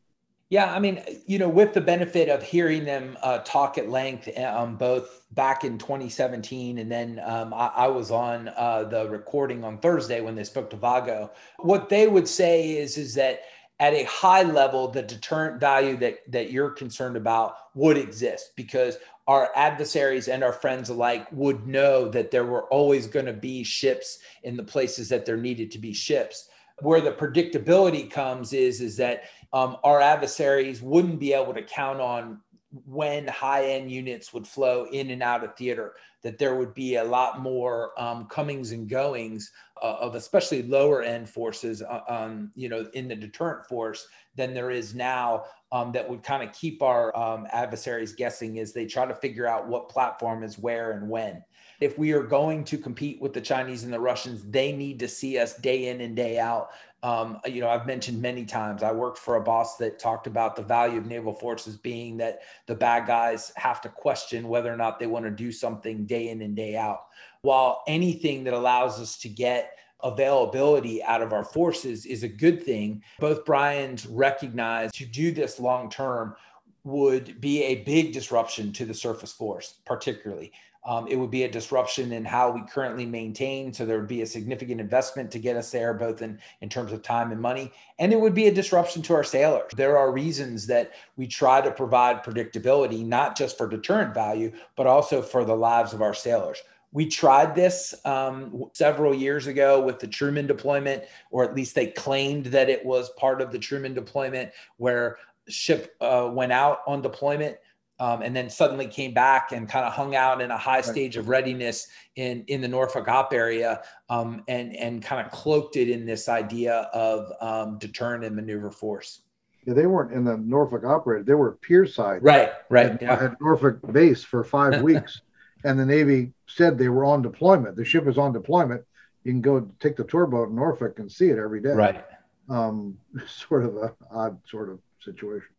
Yeah, 0.49 0.73
I 0.73 0.79
mean, 0.79 1.03
you 1.27 1.37
know, 1.37 1.47
with 1.47 1.73
the 1.73 1.81
benefit 1.81 2.27
of 2.27 2.41
hearing 2.41 2.83
them 2.83 3.17
uh, 3.21 3.39
talk 3.39 3.77
at 3.77 3.87
length, 3.87 4.27
um, 4.39 4.77
both 4.77 5.21
back 5.31 5.63
in 5.63 5.77
2017, 5.77 6.79
and 6.79 6.91
then 6.91 7.21
um, 7.23 7.53
I, 7.53 7.67
I, 7.67 7.87
was 7.87 8.09
on 8.09 8.51
uh, 8.57 8.85
the 8.85 9.07
recording 9.07 9.63
on 9.63 9.77
Thursday 9.77 10.21
when 10.21 10.33
they 10.33 10.43
spoke 10.43 10.71
to 10.71 10.75
Vago. 10.75 11.29
What 11.59 11.89
they 11.89 12.07
would 12.07 12.27
say 12.27 12.77
is, 12.77 12.97
is 12.97 13.13
that 13.13 13.41
at 13.79 13.93
a 13.93 14.05
high 14.05 14.41
level, 14.41 14.87
the 14.87 15.03
deterrent 15.03 15.59
value 15.59 15.95
that 15.97 16.19
that 16.31 16.51
you're 16.51 16.71
concerned 16.71 17.15
about 17.15 17.55
would 17.75 17.97
exist 17.97 18.53
because 18.55 18.97
our 19.27 19.51
adversaries 19.55 20.27
and 20.27 20.43
our 20.43 20.51
friends 20.51 20.89
alike 20.89 21.27
would 21.31 21.67
know 21.67 22.09
that 22.09 22.31
there 22.31 22.45
were 22.45 22.63
always 22.69 23.05
going 23.05 23.27
to 23.27 23.33
be 23.33 23.63
ships 23.63 24.17
in 24.41 24.57
the 24.57 24.63
places 24.63 25.09
that 25.09 25.27
there 25.27 25.37
needed 25.37 25.69
to 25.69 25.77
be 25.77 25.93
ships 25.93 26.49
where 26.81 27.01
the 27.01 27.11
predictability 27.11 28.09
comes 28.09 28.53
is 28.53 28.81
is 28.81 28.97
that 28.97 29.23
um, 29.53 29.77
our 29.83 30.01
adversaries 30.01 30.81
wouldn't 30.81 31.19
be 31.19 31.33
able 31.33 31.53
to 31.53 31.63
count 31.63 31.99
on 31.99 32.39
when 32.85 33.27
high 33.27 33.65
end 33.65 33.91
units 33.91 34.31
would 34.33 34.47
flow 34.47 34.85
in 34.91 35.09
and 35.09 35.23
out 35.23 35.43
of 35.43 35.55
theater, 35.55 35.95
that 36.21 36.37
there 36.37 36.55
would 36.55 36.73
be 36.73 36.97
a 36.97 37.03
lot 37.03 37.41
more 37.41 37.99
um, 37.99 38.25
comings 38.27 38.71
and 38.71 38.87
goings 38.87 39.51
uh, 39.81 39.95
of 39.99 40.13
especially 40.13 40.61
lower 40.63 41.01
end 41.01 41.27
forces, 41.27 41.81
uh, 41.81 42.01
um, 42.07 42.51
you 42.55 42.69
know, 42.69 42.85
in 42.93 43.07
the 43.07 43.15
deterrent 43.15 43.65
force 43.65 44.07
than 44.35 44.53
there 44.53 44.69
is 44.69 44.93
now. 44.93 45.45
Um, 45.71 45.91
that 45.91 46.09
would 46.09 46.23
kind 46.23 46.41
of 46.41 46.51
keep 46.51 46.81
our 46.81 47.15
um, 47.15 47.45
adversaries 47.51 48.13
guessing 48.13 48.57
as 48.57 48.73
they 48.73 48.87
try 48.87 49.05
to 49.05 49.13
figure 49.13 49.45
out 49.45 49.67
what 49.67 49.87
platform 49.87 50.43
is 50.43 50.57
where 50.57 50.93
and 50.93 51.07
when. 51.07 51.43
If 51.79 51.95
we 51.97 52.11
are 52.11 52.23
going 52.23 52.63
to 52.65 52.77
compete 52.77 53.21
with 53.21 53.33
the 53.33 53.41
Chinese 53.41 53.83
and 53.83 53.93
the 53.93 53.99
Russians, 53.99 54.43
they 54.43 54.71
need 54.71 54.99
to 54.99 55.07
see 55.07 55.37
us 55.37 55.55
day 55.57 55.89
in 55.89 56.01
and 56.01 56.15
day 56.15 56.39
out 56.39 56.71
um, 57.01 57.39
you 57.45 57.61
know, 57.61 57.69
I've 57.69 57.85
mentioned 57.85 58.21
many 58.21 58.43
times 58.45 58.83
I 58.83 58.91
worked 58.91 59.17
for 59.17 59.35
a 59.35 59.41
boss 59.41 59.77
that 59.77 59.99
talked 59.99 60.27
about 60.27 60.55
the 60.55 60.61
value 60.61 60.97
of 60.97 61.05
naval 61.05 61.33
forces 61.33 61.77
being 61.77 62.17
that 62.17 62.39
the 62.67 62.75
bad 62.75 63.07
guys 63.07 63.53
have 63.55 63.79
to 63.81 63.89
question 63.89 64.49
whether 64.49 64.71
or 64.71 64.75
not 64.75 64.99
they 64.99 65.07
want 65.07 65.25
to 65.25 65.31
do 65.31 65.51
something 65.51 66.05
day 66.05 66.29
in 66.29 66.41
and 66.41 66.55
day 66.55 66.75
out. 66.75 67.07
While 67.41 67.83
anything 67.87 68.43
that 68.43 68.53
allows 68.53 68.99
us 68.99 69.17
to 69.19 69.29
get 69.29 69.77
availability 70.03 71.01
out 71.03 71.21
of 71.21 71.31
our 71.31 71.43
forces 71.43 72.05
is 72.05 72.23
a 72.23 72.27
good 72.27 72.63
thing, 72.63 73.01
both 73.19 73.45
Brian's 73.45 74.05
recognize 74.05 74.91
to 74.93 75.05
do 75.05 75.31
this 75.31 75.59
long 75.59 75.89
term 75.89 76.35
would 76.83 77.39
be 77.39 77.63
a 77.63 77.83
big 77.83 78.13
disruption 78.13 78.73
to 78.73 78.85
the 78.85 78.93
surface 78.93 79.31
force, 79.31 79.75
particularly. 79.85 80.51
Um, 80.85 81.07
it 81.07 81.17
would 81.17 81.29
be 81.29 81.43
a 81.43 81.51
disruption 81.51 82.13
in 82.13 82.23
how 82.23 82.51
we 82.51 82.61
currently 82.61 83.05
maintain. 83.05 83.73
So 83.73 83.85
there 83.85 83.99
would 83.99 84.07
be 84.07 84.21
a 84.21 84.25
significant 84.25 84.79
investment 84.79 85.29
to 85.31 85.39
get 85.39 85.57
us 85.57 85.71
there, 85.71 85.93
both 85.93 86.21
in, 86.21 86.39
in 86.61 86.69
terms 86.69 86.93
of 86.93 87.01
time 87.01 87.31
and 87.31 87.41
money. 87.41 87.71
And 87.99 88.13
it 88.13 88.19
would 88.19 88.33
be 88.33 88.47
a 88.47 88.53
disruption 88.53 89.01
to 89.03 89.13
our 89.13 89.23
sailors. 89.23 89.71
There 89.75 89.97
are 89.97 90.11
reasons 90.11 90.65
that 90.67 90.93
we 91.17 91.27
try 91.27 91.59
to 91.59 91.71
provide 91.71 92.23
predictability, 92.23 93.05
not 93.05 93.37
just 93.37 93.57
for 93.57 93.67
deterrent 93.67 94.13
value, 94.13 94.53
but 94.77 94.87
also 94.87 95.21
for 95.21 95.43
the 95.43 95.55
lives 95.55 95.93
of 95.93 96.01
our 96.01 96.13
sailors. 96.13 96.61
We 96.91 97.05
tried 97.07 97.53
this 97.53 97.93
um, 98.05 98.65
several 98.73 99.13
years 99.13 99.47
ago 99.47 99.79
with 99.81 99.99
the 99.99 100.07
Truman 100.07 100.47
deployment, 100.47 101.03
or 101.29 101.43
at 101.43 101.53
least 101.53 101.75
they 101.75 101.87
claimed 101.87 102.47
that 102.47 102.69
it 102.69 102.83
was 102.83 103.11
part 103.11 103.41
of 103.41 103.51
the 103.51 103.59
Truman 103.59 103.93
deployment, 103.93 104.51
where 104.77 105.17
ship 105.47 105.95
uh, 106.01 106.29
went 106.31 106.51
out 106.51 106.79
on 106.87 107.01
deployment 107.01 107.57
um, 107.99 108.21
and 108.21 108.35
then 108.35 108.49
suddenly 108.49 108.87
came 108.87 109.13
back 109.13 109.51
and 109.51 109.67
kind 109.67 109.85
of 109.85 109.93
hung 109.93 110.15
out 110.15 110.41
in 110.41 110.51
a 110.51 110.57
high 110.57 110.81
stage 110.81 111.17
of 111.17 111.27
readiness 111.27 111.87
in 112.15 112.43
in 112.47 112.61
the 112.61 112.67
Norfolk 112.67 113.07
Op 113.07 113.33
area, 113.33 113.81
um, 114.09 114.43
and 114.47 114.75
and 114.75 115.03
kind 115.03 115.25
of 115.25 115.31
cloaked 115.31 115.75
it 115.75 115.89
in 115.89 116.05
this 116.05 116.29
idea 116.29 116.89
of 116.93 117.31
um, 117.41 117.77
deterrent 117.77 118.23
and 118.23 118.35
maneuver 118.35 118.71
force. 118.71 119.21
Yeah, 119.65 119.73
they 119.73 119.85
weren't 119.85 120.13
in 120.13 120.23
the 120.23 120.37
Norfolk 120.37 120.85
operator; 120.85 121.23
they 121.23 121.33
were 121.33 121.57
Pierside. 121.57 122.19
Right, 122.21 122.51
right. 122.69 122.91
At, 122.91 123.01
yeah. 123.01 123.13
at 123.13 123.41
Norfolk 123.41 123.79
base 123.91 124.23
for 124.23 124.43
five 124.43 124.81
weeks, 124.83 125.21
and 125.65 125.77
the 125.77 125.85
Navy 125.85 126.31
said 126.47 126.77
they 126.77 126.89
were 126.89 127.05
on 127.05 127.21
deployment. 127.21 127.75
The 127.75 127.85
ship 127.85 128.07
is 128.07 128.17
on 128.17 128.31
deployment. 128.31 128.83
You 129.25 129.33
can 129.33 129.41
go 129.41 129.69
take 129.81 129.97
the 129.97 130.05
tour 130.05 130.25
boat 130.25 130.49
in 130.49 130.55
Norfolk 130.55 130.99
and 130.99 131.11
see 131.11 131.27
it 131.27 131.37
every 131.37 131.61
day. 131.61 131.73
Right. 131.73 132.05
Um, 132.47 132.97
sort 133.27 133.65
of 133.65 133.75
a 133.75 133.93
odd 134.09 134.39
sort 134.47 134.69
of 134.69 134.79
situation. 135.01 135.49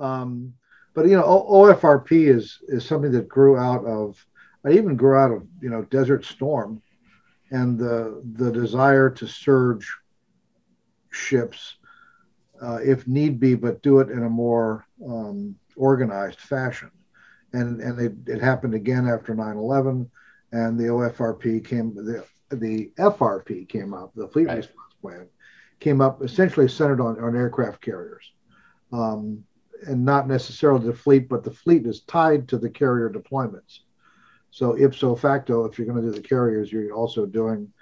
Um, 0.00 0.54
but 0.94 1.06
you 1.06 1.16
know, 1.16 1.46
OFRP 1.48 2.28
is 2.28 2.58
is 2.68 2.84
something 2.84 3.12
that 3.12 3.28
grew 3.28 3.56
out 3.56 3.84
of. 3.84 4.24
I 4.64 4.72
even 4.72 4.96
grew 4.96 5.16
out 5.16 5.32
of 5.32 5.46
you 5.60 5.70
know 5.70 5.82
Desert 5.82 6.24
Storm, 6.24 6.82
and 7.50 7.78
the 7.78 8.22
the 8.34 8.50
desire 8.50 9.10
to 9.10 9.26
surge 9.26 9.90
ships, 11.10 11.76
uh, 12.60 12.78
if 12.84 13.06
need 13.08 13.40
be, 13.40 13.54
but 13.54 13.82
do 13.82 14.00
it 14.00 14.10
in 14.10 14.24
a 14.24 14.30
more 14.30 14.86
um, 15.06 15.56
organized 15.76 16.40
fashion. 16.40 16.90
And 17.52 17.80
and 17.80 18.00
it, 18.00 18.12
it 18.26 18.42
happened 18.42 18.74
again 18.74 19.08
after 19.08 19.34
9/11, 19.34 20.08
and 20.52 20.78
the 20.78 20.84
OFRP 20.84 21.64
came 21.64 21.94
the 21.94 22.24
the 22.50 22.92
FRP 22.98 23.68
came 23.68 23.94
up, 23.94 24.12
the 24.14 24.28
Fleet 24.28 24.46
right. 24.46 24.58
Response 24.58 24.94
Plan, 25.00 25.26
came 25.80 26.00
up 26.00 26.22
essentially 26.22 26.68
centered 26.68 27.00
on, 27.00 27.18
on 27.18 27.34
aircraft 27.34 27.80
carriers. 27.80 28.30
Um, 28.92 29.44
and 29.86 30.04
not 30.04 30.28
necessarily 30.28 30.86
the 30.86 30.94
fleet, 30.94 31.28
but 31.28 31.44
the 31.44 31.50
fleet 31.50 31.86
is 31.86 32.00
tied 32.02 32.48
to 32.48 32.58
the 32.58 32.70
carrier 32.70 33.10
deployments. 33.10 33.80
So 34.50 34.76
ipso 34.76 35.14
facto, 35.14 35.64
if 35.64 35.78
you're 35.78 35.86
going 35.86 36.02
to 36.02 36.10
do 36.10 36.14
the 36.14 36.26
carriers, 36.26 36.70
you're 36.70 36.92
also 36.92 37.26
doing 37.26 37.72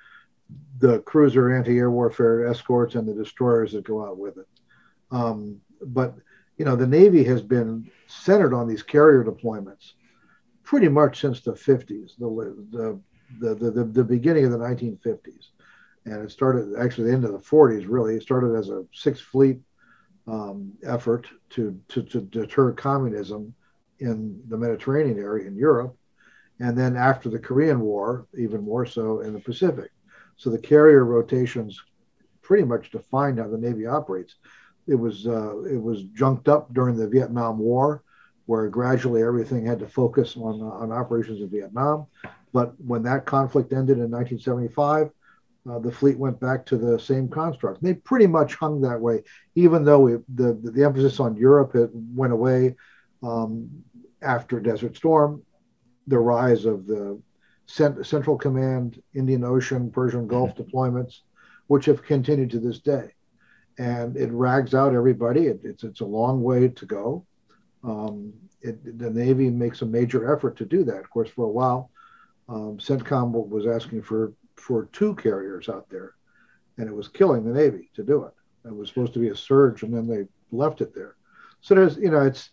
the 0.78 1.00
cruiser 1.00 1.54
anti-air 1.54 1.90
warfare 1.90 2.46
escorts 2.46 2.94
and 2.94 3.06
the 3.06 3.14
destroyers 3.14 3.72
that 3.72 3.84
go 3.84 4.04
out 4.04 4.18
with 4.18 4.38
it. 4.38 4.48
Um, 5.10 5.60
but 5.82 6.14
you 6.56 6.64
know, 6.64 6.76
the 6.76 6.86
Navy 6.86 7.24
has 7.24 7.42
been 7.42 7.90
centered 8.06 8.54
on 8.54 8.68
these 8.68 8.82
carrier 8.82 9.24
deployments 9.24 9.92
pretty 10.62 10.88
much 10.88 11.20
since 11.20 11.40
the 11.40 11.52
50s, 11.52 12.16
the 12.18 12.54
the 12.70 13.00
the, 13.40 13.70
the, 13.70 13.84
the 13.84 14.04
beginning 14.04 14.44
of 14.44 14.50
the 14.50 14.58
1950s, 14.58 15.50
and 16.04 16.22
it 16.22 16.30
started 16.30 16.74
actually 16.78 17.08
the 17.08 17.14
end 17.14 17.24
of 17.24 17.32
the 17.32 17.38
40s. 17.38 17.86
Really, 17.88 18.16
it 18.16 18.22
started 18.22 18.56
as 18.56 18.68
a 18.70 18.84
six 18.92 19.20
fleet 19.20 19.60
um, 20.26 20.72
effort 20.84 21.26
to, 21.50 21.78
to, 21.88 22.02
to 22.02 22.20
deter 22.20 22.72
communism 22.72 23.54
in 23.98 24.40
the 24.48 24.56
Mediterranean 24.56 25.18
area 25.18 25.46
in 25.46 25.56
Europe, 25.56 25.96
and 26.58 26.76
then 26.76 26.96
after 26.96 27.28
the 27.28 27.38
Korean 27.38 27.80
War, 27.80 28.26
even 28.36 28.62
more 28.62 28.86
so 28.86 29.20
in 29.20 29.32
the 29.32 29.40
Pacific. 29.40 29.90
So 30.36 30.50
the 30.50 30.58
carrier 30.58 31.04
rotations 31.04 31.80
pretty 32.42 32.64
much 32.64 32.90
defined 32.90 33.38
how 33.38 33.48
the 33.48 33.58
Navy 33.58 33.86
operates. 33.86 34.36
It 34.86 34.94
was 34.94 35.26
uh, 35.26 35.60
it 35.62 35.80
was 35.80 36.04
junked 36.14 36.48
up 36.48 36.72
during 36.72 36.96
the 36.96 37.08
Vietnam 37.08 37.58
War, 37.58 38.02
where 38.46 38.68
gradually 38.68 39.22
everything 39.22 39.64
had 39.64 39.78
to 39.80 39.86
focus 39.86 40.36
on 40.36 40.60
on 40.60 40.92
operations 40.92 41.40
in 41.40 41.50
Vietnam. 41.50 42.06
But 42.52 42.74
when 42.80 43.02
that 43.04 43.26
conflict 43.26 43.72
ended 43.72 43.98
in 43.98 44.10
1975, 44.10 45.10
uh, 45.68 45.78
the 45.78 45.92
fleet 45.92 46.18
went 46.18 46.40
back 46.40 46.64
to 46.66 46.76
the 46.76 46.98
same 46.98 47.28
construct. 47.28 47.82
They 47.82 47.94
pretty 47.94 48.26
much 48.26 48.54
hung 48.54 48.80
that 48.80 49.00
way, 49.00 49.22
even 49.54 49.84
though 49.84 50.00
we, 50.00 50.12
the, 50.34 50.54
the 50.62 50.84
emphasis 50.84 51.20
on 51.20 51.36
Europe 51.36 51.74
it 51.74 51.90
went 51.92 52.32
away 52.32 52.76
um, 53.22 53.68
after 54.22 54.60
Desert 54.60 54.96
Storm, 54.96 55.42
the 56.06 56.18
rise 56.18 56.64
of 56.64 56.86
the 56.86 57.20
Cent- 57.66 58.04
Central 58.06 58.36
Command, 58.36 59.02
Indian 59.14 59.44
Ocean, 59.44 59.90
Persian 59.90 60.26
Gulf 60.26 60.54
mm-hmm. 60.54 60.62
deployments, 60.62 61.20
which 61.66 61.84
have 61.86 62.02
continued 62.02 62.50
to 62.50 62.58
this 62.58 62.80
day. 62.80 63.14
And 63.78 64.16
it 64.16 64.30
rags 64.32 64.74
out 64.74 64.94
everybody. 64.94 65.46
It, 65.46 65.60
it's, 65.62 65.84
it's 65.84 66.00
a 66.00 66.06
long 66.06 66.42
way 66.42 66.68
to 66.68 66.86
go. 66.86 67.24
Um, 67.84 68.32
it, 68.60 68.98
the 68.98 69.10
Navy 69.10 69.48
makes 69.50 69.82
a 69.82 69.86
major 69.86 70.34
effort 70.34 70.56
to 70.58 70.64
do 70.64 70.84
that. 70.84 70.98
Of 70.98 71.10
course, 71.10 71.30
for 71.30 71.44
a 71.44 71.50
while, 71.50 71.90
um, 72.48 72.78
CENTCOM 72.78 73.48
was 73.48 73.66
asking 73.66 74.02
for 74.02 74.32
for 74.60 74.86
two 74.92 75.14
carriers 75.16 75.68
out 75.68 75.88
there, 75.88 76.14
and 76.78 76.88
it 76.88 76.94
was 76.94 77.08
killing 77.08 77.44
the 77.44 77.52
Navy 77.52 77.90
to 77.94 78.02
do 78.02 78.24
it. 78.24 78.34
It 78.64 78.74
was 78.74 78.88
supposed 78.88 79.14
to 79.14 79.18
be 79.18 79.28
a 79.28 79.36
surge, 79.36 79.82
and 79.82 79.92
then 79.92 80.06
they 80.06 80.26
left 80.56 80.80
it 80.80 80.94
there. 80.94 81.16
So 81.60 81.74
there's, 81.74 81.96
you 81.96 82.10
know, 82.10 82.22
it's 82.22 82.50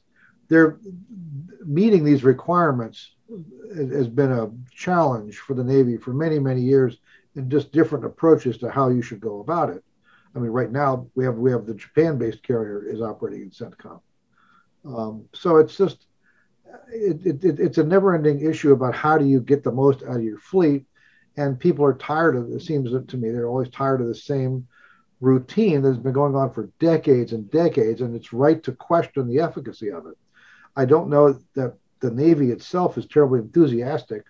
they're 0.48 0.80
meeting 1.66 2.04
these 2.04 2.24
requirements 2.24 3.12
has 3.76 4.08
been 4.08 4.32
a 4.32 4.50
challenge 4.72 5.40
for 5.40 5.54
the 5.54 5.64
Navy 5.64 5.98
for 5.98 6.14
many, 6.14 6.40
many 6.40 6.62
years, 6.62 6.98
and 7.36 7.52
just 7.52 7.74
different 7.74 8.06
approaches 8.06 8.58
to 8.60 8.70
how 8.70 8.90
you 8.90 9.02
should 9.02 9.20
go 9.20 9.42
about 9.42 9.70
it. 9.70 9.84
I 10.34 10.40
mean, 10.40 10.52
right 10.52 10.72
now 10.72 11.08
we 11.16 11.26
have 11.26 11.36
we 11.36 11.52
have 11.52 11.66
the 11.66 11.74
Japan-based 11.74 12.44
carrier 12.44 12.86
is 12.86 13.02
operating 13.02 13.42
in 13.42 13.50
CENTCOM, 13.50 14.00
um, 14.86 15.26
so 15.34 15.58
it's 15.58 15.76
just 15.76 16.06
it, 16.92 17.44
it, 17.44 17.60
it's 17.60 17.78
a 17.78 17.84
never-ending 17.84 18.42
issue 18.42 18.72
about 18.72 18.96
how 18.96 19.18
do 19.18 19.26
you 19.26 19.42
get 19.42 19.64
the 19.64 19.72
most 19.72 20.04
out 20.04 20.18
of 20.18 20.24
your 20.24 20.40
fleet 20.40 20.86
and 21.38 21.60
people 21.60 21.86
are 21.86 21.94
tired 21.94 22.36
of 22.36 22.50
it 22.52 22.62
seems 22.62 22.90
to 23.08 23.18
me 23.18 23.30
they're 23.30 23.48
always 23.48 23.70
tired 23.70 24.02
of 24.02 24.08
the 24.08 24.16
same 24.16 24.68
routine 25.22 25.82
that's 25.82 25.98
been 25.98 26.14
going 26.14 26.36
on 26.36 26.52
for 26.52 26.70
decades 26.80 27.34
and 27.34 27.50
decades 27.50 28.02
and 28.02 28.16
it's 28.16 28.34
right 28.34 28.62
to 28.64 28.72
question 28.74 29.28
the 29.28 29.40
efficacy 29.40 29.90
of 29.90 30.06
it. 30.06 30.18
I 30.76 30.86
don't 30.86 31.10
know 31.10 31.40
that 31.56 31.76
the 32.00 32.12
navy 32.12 32.52
itself 32.52 32.98
is 32.98 33.08
terribly 33.08 33.40
enthusiastic 33.40 34.24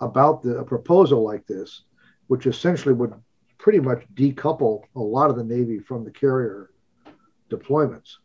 about 0.00 0.42
the, 0.42 0.56
a 0.58 0.64
proposal 0.64 1.22
like 1.22 1.46
this 1.46 1.82
which 2.28 2.46
essentially 2.46 2.94
would 2.94 3.12
pretty 3.58 3.78
much 3.78 4.04
decouple 4.14 4.82
a 4.96 5.00
lot 5.00 5.30
of 5.30 5.36
the 5.36 5.44
navy 5.44 5.78
from 5.78 6.04
the 6.04 6.10
carrier 6.10 6.70
deployments. 7.50 8.16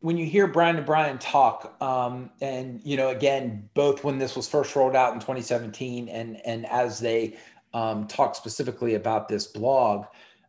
When 0.00 0.16
you 0.16 0.26
hear 0.26 0.48
Brian 0.48 0.76
and 0.76 0.86
Brian 0.86 1.18
talk, 1.18 1.76
um, 1.80 2.30
and 2.40 2.80
you 2.82 2.96
know, 2.96 3.10
again, 3.10 3.68
both 3.74 4.02
when 4.02 4.18
this 4.18 4.34
was 4.34 4.48
first 4.48 4.74
rolled 4.74 4.96
out 4.96 5.12
in 5.12 5.20
2017, 5.20 6.08
and 6.08 6.44
and 6.44 6.66
as 6.66 6.98
they 6.98 7.36
um, 7.74 8.06
talk 8.06 8.34
specifically 8.34 8.94
about 8.94 9.28
this 9.28 9.46
blog, 9.46 10.06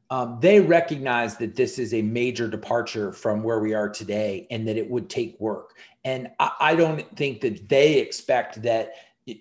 um, 0.09 0.37
they 0.41 0.59
recognize 0.59 1.37
that 1.37 1.55
this 1.55 1.79
is 1.79 1.93
a 1.93 2.01
major 2.01 2.47
departure 2.47 3.11
from 3.11 3.41
where 3.41 3.59
we 3.59 3.73
are 3.73 3.89
today 3.89 4.47
and 4.51 4.67
that 4.67 4.77
it 4.77 4.89
would 4.89 5.09
take 5.09 5.39
work. 5.39 5.73
And 6.05 6.29
I, 6.39 6.51
I 6.59 6.75
don't 6.75 7.03
think 7.15 7.41
that 7.41 7.69
they 7.69 7.99
expect 7.99 8.61
that 8.63 8.93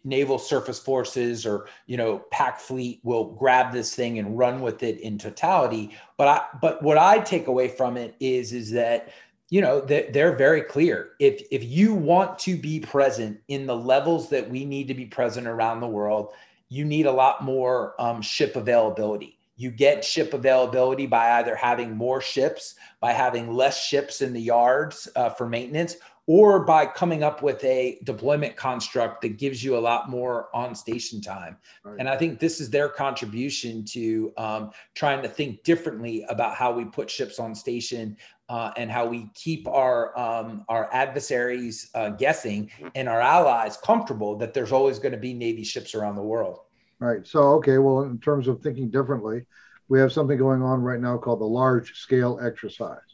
naval 0.04 0.38
surface 0.38 0.78
forces 0.78 1.44
or 1.44 1.66
you 1.86 1.96
know 1.96 2.18
pac 2.30 2.60
fleet 2.60 3.00
will 3.02 3.24
grab 3.34 3.72
this 3.72 3.94
thing 3.94 4.18
and 4.18 4.38
run 4.38 4.60
with 4.60 4.82
it 4.84 5.00
in 5.00 5.18
totality 5.18 5.90
but 6.16 6.28
i 6.28 6.40
but 6.60 6.80
what 6.84 6.96
i 6.96 7.18
take 7.18 7.48
away 7.48 7.66
from 7.66 7.96
it 7.96 8.14
is 8.20 8.52
is 8.52 8.70
that 8.70 9.08
you 9.50 9.60
know 9.60 9.80
they're 9.80 10.36
very 10.36 10.62
clear 10.62 11.10
if 11.18 11.42
if 11.50 11.64
you 11.64 11.94
want 11.94 12.38
to 12.38 12.56
be 12.56 12.78
present 12.78 13.40
in 13.48 13.66
the 13.66 13.76
levels 13.76 14.30
that 14.30 14.48
we 14.48 14.64
need 14.64 14.86
to 14.86 14.94
be 14.94 15.04
present 15.04 15.48
around 15.48 15.80
the 15.80 15.86
world 15.86 16.32
you 16.72 16.84
need 16.84 17.06
a 17.06 17.12
lot 17.12 17.44
more 17.44 17.94
um, 17.98 18.22
ship 18.22 18.56
availability 18.56 19.38
you 19.56 19.70
get 19.70 20.04
ship 20.04 20.32
availability 20.32 21.06
by 21.06 21.38
either 21.38 21.54
having 21.54 21.94
more 21.96 22.20
ships 22.20 22.74
by 23.00 23.12
having 23.12 23.52
less 23.52 23.84
ships 23.84 24.22
in 24.22 24.32
the 24.32 24.40
yards 24.40 25.08
uh, 25.14 25.28
for 25.28 25.48
maintenance 25.48 25.96
or 26.26 26.64
by 26.64 26.86
coming 26.86 27.22
up 27.22 27.42
with 27.42 27.62
a 27.64 27.98
deployment 28.04 28.56
construct 28.56 29.22
that 29.22 29.38
gives 29.38 29.62
you 29.62 29.76
a 29.76 29.80
lot 29.80 30.08
more 30.08 30.48
on 30.54 30.74
station 30.74 31.20
time. 31.20 31.56
Right. 31.84 31.96
And 31.98 32.08
I 32.08 32.16
think 32.16 32.38
this 32.38 32.60
is 32.60 32.70
their 32.70 32.88
contribution 32.88 33.84
to 33.86 34.32
um, 34.36 34.70
trying 34.94 35.22
to 35.22 35.28
think 35.28 35.64
differently 35.64 36.24
about 36.28 36.54
how 36.54 36.72
we 36.72 36.84
put 36.84 37.10
ships 37.10 37.40
on 37.40 37.54
station 37.54 38.16
uh, 38.52 38.70
and 38.76 38.90
how 38.90 39.06
we 39.06 39.28
keep 39.34 39.66
our 39.66 40.16
um, 40.18 40.64
our 40.68 40.88
adversaries 40.92 41.90
uh, 41.94 42.10
guessing 42.10 42.70
and 42.94 43.08
our 43.08 43.20
allies 43.20 43.76
comfortable 43.78 44.36
that 44.36 44.52
there's 44.52 44.72
always 44.72 44.98
going 44.98 45.12
to 45.12 45.18
be 45.18 45.32
Navy 45.32 45.64
ships 45.64 45.94
around 45.94 46.16
the 46.16 46.22
world. 46.22 46.58
Right. 46.98 47.26
So, 47.26 47.40
okay. 47.54 47.78
Well, 47.78 48.02
in 48.02 48.18
terms 48.18 48.48
of 48.48 48.60
thinking 48.60 48.90
differently, 48.90 49.46
we 49.88 49.98
have 49.98 50.12
something 50.12 50.36
going 50.36 50.62
on 50.62 50.82
right 50.82 51.00
now 51.00 51.16
called 51.16 51.40
the 51.40 51.46
large 51.46 51.94
scale 51.94 52.38
exercise 52.42 53.12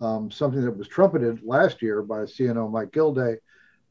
um, 0.00 0.30
something 0.30 0.64
that 0.64 0.76
was 0.76 0.88
trumpeted 0.88 1.42
last 1.42 1.82
year 1.82 2.02
by 2.02 2.20
CNO 2.20 2.70
Mike 2.70 2.92
Gilday, 2.92 3.36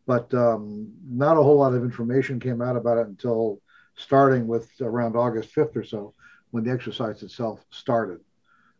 but 0.05 0.33
um, 0.33 0.91
not 1.07 1.37
a 1.37 1.43
whole 1.43 1.57
lot 1.57 1.73
of 1.73 1.83
information 1.83 2.39
came 2.39 2.61
out 2.61 2.75
about 2.75 2.97
it 2.97 3.07
until 3.07 3.61
starting 3.95 4.47
with 4.47 4.69
around 4.81 5.15
August 5.15 5.53
5th 5.53 5.75
or 5.75 5.83
so, 5.83 6.13
when 6.51 6.63
the 6.63 6.71
exercise 6.71 7.21
itself 7.21 7.63
started. 7.69 8.19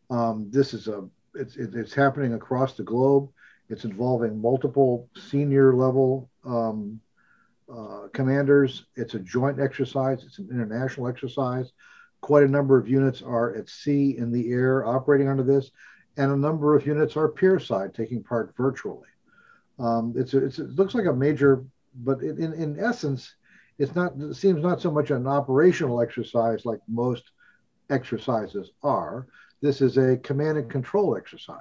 Um, 0.10 0.50
this 0.50 0.74
is 0.74 0.88
a 0.88 1.08
it's 1.36 1.56
it's 1.58 1.94
happening 1.94 2.34
across 2.34 2.74
the 2.74 2.84
globe. 2.84 3.30
It's 3.70 3.86
involving 3.86 4.42
multiple 4.42 5.10
senior 5.16 5.76
level 5.76 6.30
um, 6.46 7.00
uh, 7.72 8.08
commanders. 8.14 8.86
It's 8.96 9.14
a 9.14 9.20
joint 9.20 9.60
exercise. 9.60 10.24
It's 10.24 10.40
an 10.40 10.50
international 10.52 11.08
exercise. 11.08 11.72
Quite 12.22 12.44
a 12.44 12.48
number 12.48 12.78
of 12.78 12.90
units 12.90 13.22
are 13.22 13.56
at 13.56 13.70
sea 13.70 14.18
in 14.18 14.32
the 14.32 14.52
air 14.52 14.86
operating 14.86 15.30
under 15.30 15.44
this 15.44 15.72
and 16.20 16.34
a 16.34 16.38
number 16.38 16.76
of 16.76 16.86
units 16.86 17.16
are 17.16 17.30
pier 17.30 17.60
side 17.60 17.94
taking 17.94 18.22
part 18.22 18.54
virtually. 18.58 19.08
Um, 19.80 20.14
it's, 20.18 20.34
a, 20.34 20.46
it's 20.46 20.60
it 20.60 20.72
looks 20.72 20.94
like 20.94 21.06
a 21.06 21.14
major, 21.14 21.64
but 21.96 22.22
in, 22.22 22.54
in 22.54 22.78
essence, 22.78 23.36
it's 23.78 23.96
not. 23.96 24.12
It 24.20 24.34
seems 24.36 24.62
not 24.62 24.82
so 24.82 24.92
much 24.92 25.12
an 25.12 25.26
operational 25.26 26.02
exercise 26.02 26.66
like 26.66 26.82
most 26.90 27.24
exercises 27.90 28.72
are. 28.84 29.28
This 29.62 29.82
is 29.82 29.98
a 29.98 30.18
command 30.18 30.58
and 30.58 30.70
control 30.70 31.16
exercise. 31.16 31.60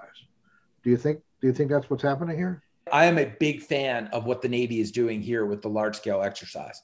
Do 0.85 0.91
you 0.91 0.97
think? 0.97 1.21
Do 1.41 1.47
you 1.47 1.53
think 1.53 1.71
that's 1.71 1.89
what's 1.91 2.03
happening 2.03 2.37
here? 2.37 2.63
I 2.93 3.05
am 3.05 3.19
a 3.19 3.27
big 3.39 3.63
fan 3.63 4.09
of 4.09 4.25
what 4.25 4.43
the 4.43 4.49
Navy 4.49 4.81
is 4.81 4.91
doing 4.91 5.21
here 5.21 5.45
with 5.47 5.63
the 5.63 5.69
large 5.69 5.97
scale 5.97 6.23
exercise. 6.23 6.83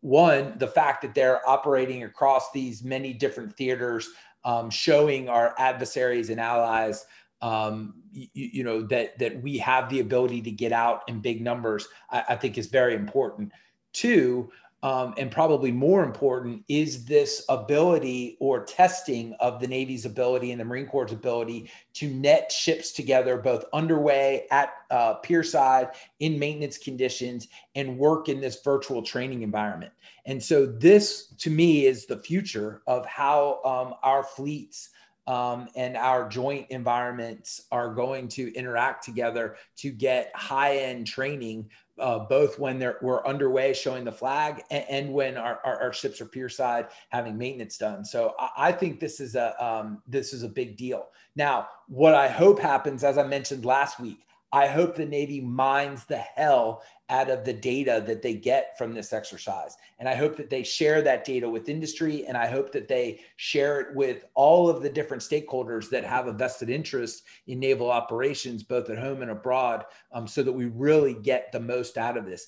One, 0.00 0.58
the 0.58 0.66
fact 0.66 1.02
that 1.02 1.14
they're 1.14 1.46
operating 1.48 2.02
across 2.02 2.50
these 2.52 2.82
many 2.82 3.12
different 3.12 3.56
theaters 3.56 4.08
um, 4.44 4.70
showing 4.70 5.28
our 5.28 5.54
adversaries 5.58 6.30
and 6.30 6.40
allies 6.40 7.06
um, 7.42 7.94
you, 8.12 8.28
you, 8.32 8.64
know 8.64 8.82
that 8.82 9.18
that 9.18 9.42
we 9.42 9.58
have 9.58 9.90
the 9.90 10.00
ability 10.00 10.40
to 10.42 10.50
get 10.50 10.72
out 10.72 11.02
in 11.08 11.20
big 11.20 11.42
numbers 11.42 11.86
I, 12.10 12.24
I 12.30 12.36
think 12.36 12.56
is 12.56 12.68
very 12.68 12.94
important 12.94 13.52
two 13.92 14.50
um, 14.84 15.14
and 15.16 15.30
probably 15.30 15.72
more 15.72 16.04
important 16.04 16.62
is 16.68 17.06
this 17.06 17.42
ability 17.48 18.36
or 18.38 18.66
testing 18.66 19.34
of 19.40 19.58
the 19.58 19.66
Navy's 19.66 20.04
ability 20.04 20.52
and 20.52 20.60
the 20.60 20.64
Marine 20.64 20.86
Corps' 20.86 21.10
ability 21.10 21.70
to 21.94 22.10
net 22.10 22.52
ships 22.52 22.92
together, 22.92 23.38
both 23.38 23.64
underway 23.72 24.46
at 24.50 24.74
uh, 24.90 25.14
pier 25.14 25.42
side 25.42 25.88
in 26.20 26.38
maintenance 26.38 26.76
conditions 26.76 27.48
and 27.74 27.96
work 27.96 28.28
in 28.28 28.42
this 28.42 28.60
virtual 28.62 29.00
training 29.00 29.40
environment. 29.40 29.92
And 30.26 30.42
so, 30.42 30.66
this 30.66 31.28
to 31.38 31.48
me 31.48 31.86
is 31.86 32.04
the 32.04 32.18
future 32.18 32.82
of 32.86 33.06
how 33.06 33.62
um, 33.64 33.94
our 34.02 34.22
fleets. 34.22 34.90
Um, 35.26 35.68
and 35.74 35.96
our 35.96 36.28
joint 36.28 36.66
environments 36.68 37.62
are 37.72 37.94
going 37.94 38.28
to 38.28 38.52
interact 38.52 39.04
together 39.04 39.56
to 39.76 39.90
get 39.90 40.30
high 40.34 40.76
end 40.76 41.06
training 41.06 41.70
uh, 41.98 42.18
both 42.18 42.58
when 42.58 42.78
they're 42.78 42.98
we're 43.02 43.24
underway 43.24 43.72
showing 43.72 44.04
the 44.04 44.12
flag 44.12 44.62
and, 44.70 44.84
and 44.88 45.12
when 45.12 45.36
our, 45.36 45.60
our, 45.64 45.80
our, 45.80 45.92
ships 45.92 46.20
are 46.20 46.26
pier 46.26 46.48
side 46.48 46.88
having 47.10 47.38
maintenance 47.38 47.78
done. 47.78 48.04
So 48.04 48.34
I, 48.38 48.50
I 48.56 48.72
think 48.72 48.98
this 48.98 49.20
is 49.20 49.36
a 49.36 49.54
um, 49.64 50.02
this 50.06 50.32
is 50.32 50.42
a 50.42 50.48
big 50.48 50.76
deal. 50.76 51.06
Now, 51.36 51.68
what 51.88 52.14
I 52.14 52.28
hope 52.28 52.58
happens, 52.58 53.04
as 53.04 53.16
I 53.18 53.26
mentioned 53.26 53.64
last 53.64 54.00
week, 54.00 54.24
I 54.52 54.68
hope 54.68 54.94
the 54.94 55.04
Navy 55.04 55.40
mines 55.40 56.04
the 56.04 56.18
hell 56.18 56.82
out 57.10 57.28
of 57.28 57.44
the 57.44 57.52
data 57.52 58.02
that 58.06 58.22
they 58.22 58.34
get 58.34 58.76
from 58.78 58.94
this 58.94 59.12
exercise. 59.12 59.76
And 59.98 60.08
I 60.08 60.14
hope 60.14 60.36
that 60.36 60.48
they 60.48 60.62
share 60.62 61.02
that 61.02 61.24
data 61.24 61.48
with 61.48 61.68
industry. 61.68 62.26
And 62.26 62.36
I 62.36 62.46
hope 62.46 62.72
that 62.72 62.88
they 62.88 63.20
share 63.36 63.80
it 63.80 63.94
with 63.94 64.24
all 64.34 64.70
of 64.70 64.82
the 64.82 64.88
different 64.88 65.22
stakeholders 65.22 65.90
that 65.90 66.04
have 66.04 66.26
a 66.26 66.32
vested 66.32 66.70
interest 66.70 67.24
in 67.46 67.60
naval 67.60 67.90
operations, 67.90 68.62
both 68.62 68.88
at 68.88 68.98
home 68.98 69.22
and 69.22 69.30
abroad, 69.30 69.84
um, 70.12 70.26
so 70.26 70.42
that 70.42 70.52
we 70.52 70.66
really 70.66 71.14
get 71.14 71.52
the 71.52 71.60
most 71.60 71.98
out 71.98 72.16
of 72.16 72.24
this. 72.24 72.46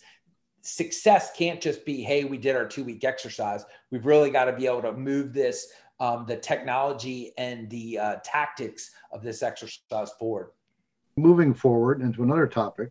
Success 0.63 1.31
can't 1.37 1.61
just 1.61 1.85
be, 1.85 2.03
hey, 2.03 2.25
we 2.25 2.39
did 2.39 2.57
our 2.57 2.67
two 2.67 2.83
week 2.83 3.05
exercise. 3.05 3.65
We've 3.91 4.07
really 4.07 4.31
got 4.31 4.47
to 4.47 4.53
be 4.53 4.67
able 4.67 4.83
to 4.83 4.93
move 4.93 5.33
this, 5.33 5.69
um, 6.01 6.25
the 6.27 6.37
technology 6.37 7.33
and 7.37 7.69
the 7.71 7.99
uh, 7.99 8.17
tactics 8.25 8.91
of 9.13 9.23
this 9.23 9.43
exercise 9.43 10.11
forward 10.19 10.51
moving 11.17 11.55
forward 11.55 12.03
into 12.03 12.23
another 12.23 12.47
topic, 12.47 12.91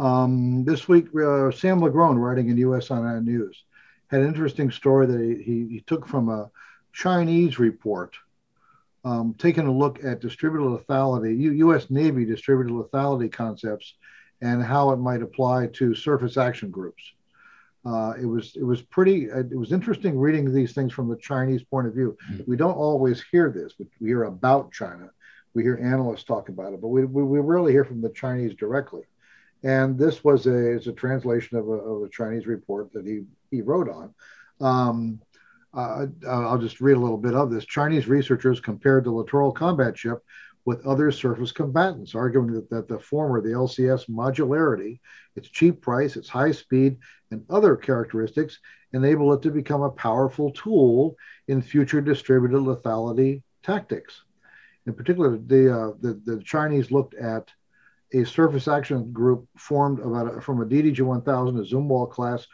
um, 0.00 0.64
this 0.64 0.88
week 0.88 1.06
uh, 1.14 1.50
Sam 1.50 1.80
LaGrone, 1.80 2.16
writing 2.16 2.48
in 2.48 2.56
USNI 2.56 3.22
News, 3.22 3.64
had 4.08 4.22
an 4.22 4.28
interesting 4.28 4.70
story 4.70 5.06
that 5.06 5.20
he, 5.20 5.42
he, 5.42 5.68
he 5.68 5.84
took 5.86 6.06
from 6.06 6.28
a 6.28 6.50
Chinese 6.92 7.58
report, 7.58 8.16
um, 9.04 9.34
taking 9.38 9.66
a 9.66 9.72
look 9.72 10.02
at 10.02 10.20
distributed 10.20 10.64
lethality, 10.64 11.38
U, 11.38 11.52
U.S. 11.52 11.90
Navy 11.90 12.24
distributed 12.24 12.72
lethality 12.72 13.30
concepts, 13.30 13.94
and 14.40 14.62
how 14.62 14.90
it 14.90 14.96
might 14.96 15.22
apply 15.22 15.66
to 15.74 15.94
surface 15.94 16.36
action 16.38 16.70
groups. 16.70 17.02
Uh, 17.84 18.14
it 18.20 18.26
was 18.26 18.56
it 18.56 18.64
was 18.64 18.82
pretty 18.82 19.24
it 19.24 19.56
was 19.56 19.72
interesting 19.72 20.18
reading 20.18 20.52
these 20.52 20.72
things 20.72 20.92
from 20.92 21.08
the 21.08 21.16
Chinese 21.16 21.62
point 21.62 21.86
of 21.86 21.94
view. 21.94 22.16
Mm-hmm. 22.30 22.42
We 22.50 22.56
don't 22.56 22.76
always 22.76 23.22
hear 23.30 23.50
this. 23.50 23.72
But 23.78 23.86
we 24.00 24.08
hear 24.08 24.24
about 24.24 24.72
China 24.72 25.10
we 25.54 25.62
hear 25.62 25.78
analysts 25.82 26.24
talk 26.24 26.48
about 26.48 26.72
it, 26.72 26.80
but 26.80 26.88
we, 26.88 27.04
we, 27.04 27.22
we 27.22 27.40
rarely 27.40 27.72
hear 27.72 27.84
from 27.84 28.00
the 28.00 28.10
Chinese 28.10 28.54
directly. 28.54 29.02
And 29.62 29.98
this 29.98 30.24
was 30.24 30.46
a, 30.46 30.76
is 30.76 30.86
a 30.86 30.92
translation 30.92 31.58
of 31.58 31.68
a, 31.68 31.72
of 31.72 32.02
a 32.02 32.08
Chinese 32.08 32.46
report 32.46 32.92
that 32.92 33.06
he, 33.06 33.22
he 33.50 33.62
wrote 33.62 33.88
on. 33.88 34.14
Um, 34.60 35.20
uh, 35.72 36.06
I'll 36.28 36.58
just 36.58 36.80
read 36.80 36.96
a 36.96 37.00
little 37.00 37.18
bit 37.18 37.34
of 37.34 37.50
this. 37.50 37.64
Chinese 37.64 38.08
researchers 38.08 38.60
compared 38.60 39.04
the 39.04 39.10
littoral 39.10 39.52
combat 39.52 39.96
ship 39.96 40.22
with 40.64 40.86
other 40.86 41.10
surface 41.10 41.52
combatants, 41.52 42.14
arguing 42.14 42.52
that, 42.52 42.68
that 42.70 42.88
the 42.88 42.98
former, 42.98 43.40
the 43.40 43.50
LCS 43.50 44.08
modularity, 44.08 45.00
its 45.36 45.48
cheap 45.48 45.80
price, 45.80 46.16
its 46.16 46.28
high 46.28 46.52
speed, 46.52 46.98
and 47.30 47.44
other 47.48 47.76
characteristics 47.76 48.58
enable 48.92 49.32
it 49.32 49.42
to 49.42 49.50
become 49.50 49.82
a 49.82 49.90
powerful 49.90 50.50
tool 50.50 51.16
in 51.48 51.62
future 51.62 52.00
distributed 52.00 52.58
lethality 52.58 53.42
tactics. 53.62 54.22
In 54.86 54.94
particular, 54.94 55.38
the, 55.38 55.74
uh, 55.74 55.92
the, 56.00 56.20
the 56.24 56.42
Chinese 56.42 56.90
looked 56.90 57.14
at 57.14 57.50
a 58.12 58.24
surface 58.24 58.68
action 58.68 59.12
group 59.12 59.46
formed 59.56 60.00
about 60.00 60.36
a, 60.36 60.40
from 60.40 60.60
a 60.60 60.66
DDG 60.66 61.00
1000, 61.00 61.58
a 61.58 61.62
Zumwalt 61.62 62.10
class, 62.10 62.46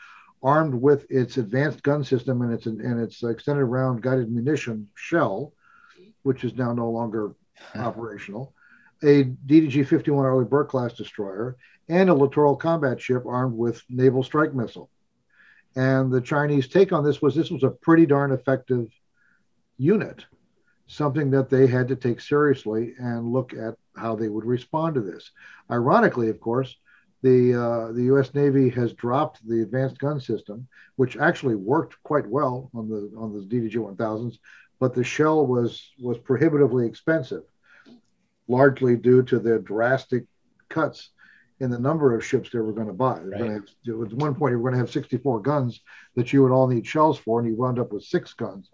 armed 0.42 0.74
with 0.74 1.10
its 1.10 1.38
advanced 1.38 1.82
gun 1.82 2.04
system 2.04 2.42
and 2.42 2.52
its 2.52 2.66
and 2.66 3.00
its 3.00 3.22
extended 3.22 3.64
round 3.64 4.02
guided 4.02 4.30
munition 4.30 4.88
shell, 4.94 5.52
which 6.22 6.44
is 6.44 6.54
now 6.54 6.72
no 6.72 6.90
longer 6.90 7.34
operational, 7.74 8.54
a 9.02 9.24
DDG 9.24 9.86
51 9.86 10.24
Arleigh 10.24 10.44
Burke 10.44 10.68
class 10.68 10.92
destroyer, 10.92 11.56
and 11.88 12.10
a 12.10 12.14
littoral 12.14 12.56
combat 12.56 13.00
ship 13.00 13.24
armed 13.26 13.56
with 13.56 13.82
naval 13.88 14.22
strike 14.22 14.54
missile. 14.54 14.90
And 15.74 16.12
the 16.12 16.20
Chinese 16.20 16.68
take 16.68 16.92
on 16.92 17.04
this 17.04 17.20
was 17.20 17.34
this 17.34 17.50
was 17.50 17.62
a 17.62 17.70
pretty 17.70 18.06
darn 18.06 18.32
effective 18.32 18.88
unit 19.78 20.24
something 20.86 21.30
that 21.30 21.50
they 21.50 21.66
had 21.66 21.88
to 21.88 21.96
take 21.96 22.20
seriously 22.20 22.94
and 22.98 23.32
look 23.32 23.52
at 23.52 23.74
how 23.96 24.16
they 24.16 24.28
would 24.28 24.44
respond 24.44 24.94
to 24.94 25.00
this. 25.00 25.30
Ironically, 25.70 26.28
of 26.28 26.40
course, 26.40 26.74
the 27.22 27.54
uh, 27.54 27.92
the 27.92 28.04
U.S. 28.04 28.34
Navy 28.34 28.68
has 28.70 28.92
dropped 28.92 29.46
the 29.46 29.62
advanced 29.62 29.98
gun 29.98 30.20
system, 30.20 30.68
which 30.96 31.16
actually 31.16 31.54
worked 31.54 31.96
quite 32.02 32.26
well 32.26 32.70
on 32.74 32.88
the 32.88 33.10
on 33.16 33.32
the 33.32 33.44
DDG 33.46 33.74
1000s, 33.74 34.38
but 34.78 34.94
the 34.94 35.04
shell 35.04 35.46
was 35.46 35.92
was 35.98 36.18
prohibitively 36.18 36.86
expensive, 36.86 37.42
largely 38.48 38.96
due 38.96 39.22
to 39.24 39.38
the 39.38 39.58
drastic 39.58 40.24
cuts 40.68 41.10
in 41.58 41.70
the 41.70 41.78
number 41.78 42.14
of 42.14 42.24
ships 42.24 42.50
they 42.50 42.58
were 42.58 42.72
going 42.72 42.86
to 42.86 42.92
buy. 42.92 43.18
Right. 43.18 43.38
Going 43.38 43.64
to 43.86 44.00
have, 44.02 44.12
at 44.12 44.18
one 44.18 44.34
point, 44.34 44.52
you 44.52 44.58
were 44.58 44.70
going 44.70 44.74
to 44.74 44.86
have 44.86 44.92
64 44.92 45.40
guns 45.40 45.80
that 46.14 46.30
you 46.30 46.42
would 46.42 46.52
all 46.52 46.68
need 46.68 46.86
shells 46.86 47.18
for, 47.18 47.40
and 47.40 47.48
you 47.48 47.56
wound 47.56 47.78
up 47.78 47.92
with 47.92 48.04
six 48.04 48.34
guns 48.34 48.70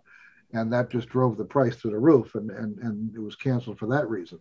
and 0.52 0.72
that 0.72 0.90
just 0.90 1.08
drove 1.08 1.36
the 1.36 1.44
price 1.44 1.76
through 1.76 1.92
the 1.92 1.98
roof, 1.98 2.34
and 2.34 2.50
and 2.50 2.78
and 2.78 3.14
it 3.14 3.20
was 3.20 3.36
canceled 3.36 3.78
for 3.78 3.86
that 3.86 4.08
reason. 4.08 4.38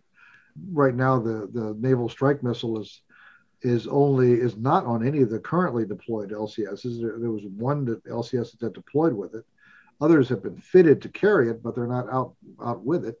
Right 0.72 0.94
now 0.94 1.18
the 1.18 1.48
the 1.52 1.74
naval 1.78 2.08
strike 2.08 2.42
missile 2.42 2.80
is 2.80 3.02
is 3.62 3.86
only 3.86 4.32
is 4.32 4.56
not 4.56 4.84
on 4.84 5.06
any 5.06 5.22
of 5.22 5.30
the 5.30 5.38
currently 5.38 5.86
deployed 5.86 6.30
LCSs. 6.30 7.00
There, 7.00 7.18
there 7.18 7.30
was 7.30 7.44
one 7.44 7.84
that 7.86 8.04
LCS 8.04 8.58
that 8.58 8.74
deployed 8.74 9.12
with 9.12 9.34
it. 9.34 9.44
Others 10.00 10.28
have 10.30 10.42
been 10.42 10.56
fitted 10.56 11.00
to 11.02 11.08
carry 11.08 11.48
it, 11.48 11.62
but 11.62 11.74
they're 11.74 11.86
not 11.86 12.08
out 12.10 12.34
out 12.64 12.84
with 12.84 13.04
it. 13.04 13.20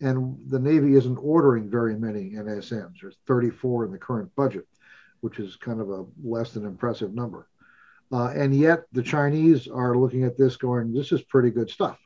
And 0.00 0.36
the 0.48 0.58
Navy 0.58 0.94
isn't 0.94 1.18
ordering 1.18 1.70
very 1.70 1.94
many 1.94 2.30
NSMs. 2.30 2.94
There's 3.00 3.18
34 3.26 3.84
in 3.84 3.92
the 3.92 3.98
current 3.98 4.34
budget, 4.34 4.66
which 5.20 5.38
is 5.38 5.56
kind 5.56 5.80
of 5.80 5.90
a 5.90 6.04
less 6.24 6.52
than 6.52 6.66
impressive 6.66 7.14
number. 7.14 7.48
Uh, 8.10 8.28
and 8.34 8.54
yet 8.54 8.84
the 8.92 9.02
Chinese 9.02 9.68
are 9.68 9.96
looking 9.96 10.24
at 10.24 10.36
this 10.36 10.56
going, 10.56 10.92
this 10.92 11.12
is 11.12 11.22
pretty 11.22 11.50
good 11.50 11.70
stuff. 11.70 11.98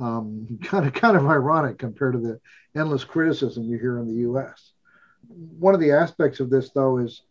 Um, 0.00 0.58
kind 0.64 0.86
of 0.86 0.92
kind 0.92 1.16
of 1.16 1.26
ironic 1.26 1.78
compared 1.78 2.14
to 2.14 2.18
the 2.18 2.40
endless 2.78 3.04
criticism 3.04 3.64
you 3.64 3.78
hear 3.78 3.98
in 3.98 4.08
the 4.08 4.20
U.S. 4.22 4.72
One 5.28 5.74
of 5.74 5.80
the 5.80 5.92
aspects 5.92 6.40
of 6.40 6.50
this, 6.50 6.70
though, 6.70 6.98
is 6.98 7.22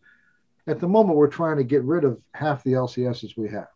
at 0.66 0.80
the 0.80 0.88
moment 0.88 1.16
we're 1.16 1.28
trying 1.28 1.58
to 1.58 1.64
get 1.64 1.82
rid 1.84 2.04
of 2.04 2.20
half 2.32 2.64
the 2.64 2.72
LCSs 2.72 3.36
we 3.36 3.50
have. 3.50 3.68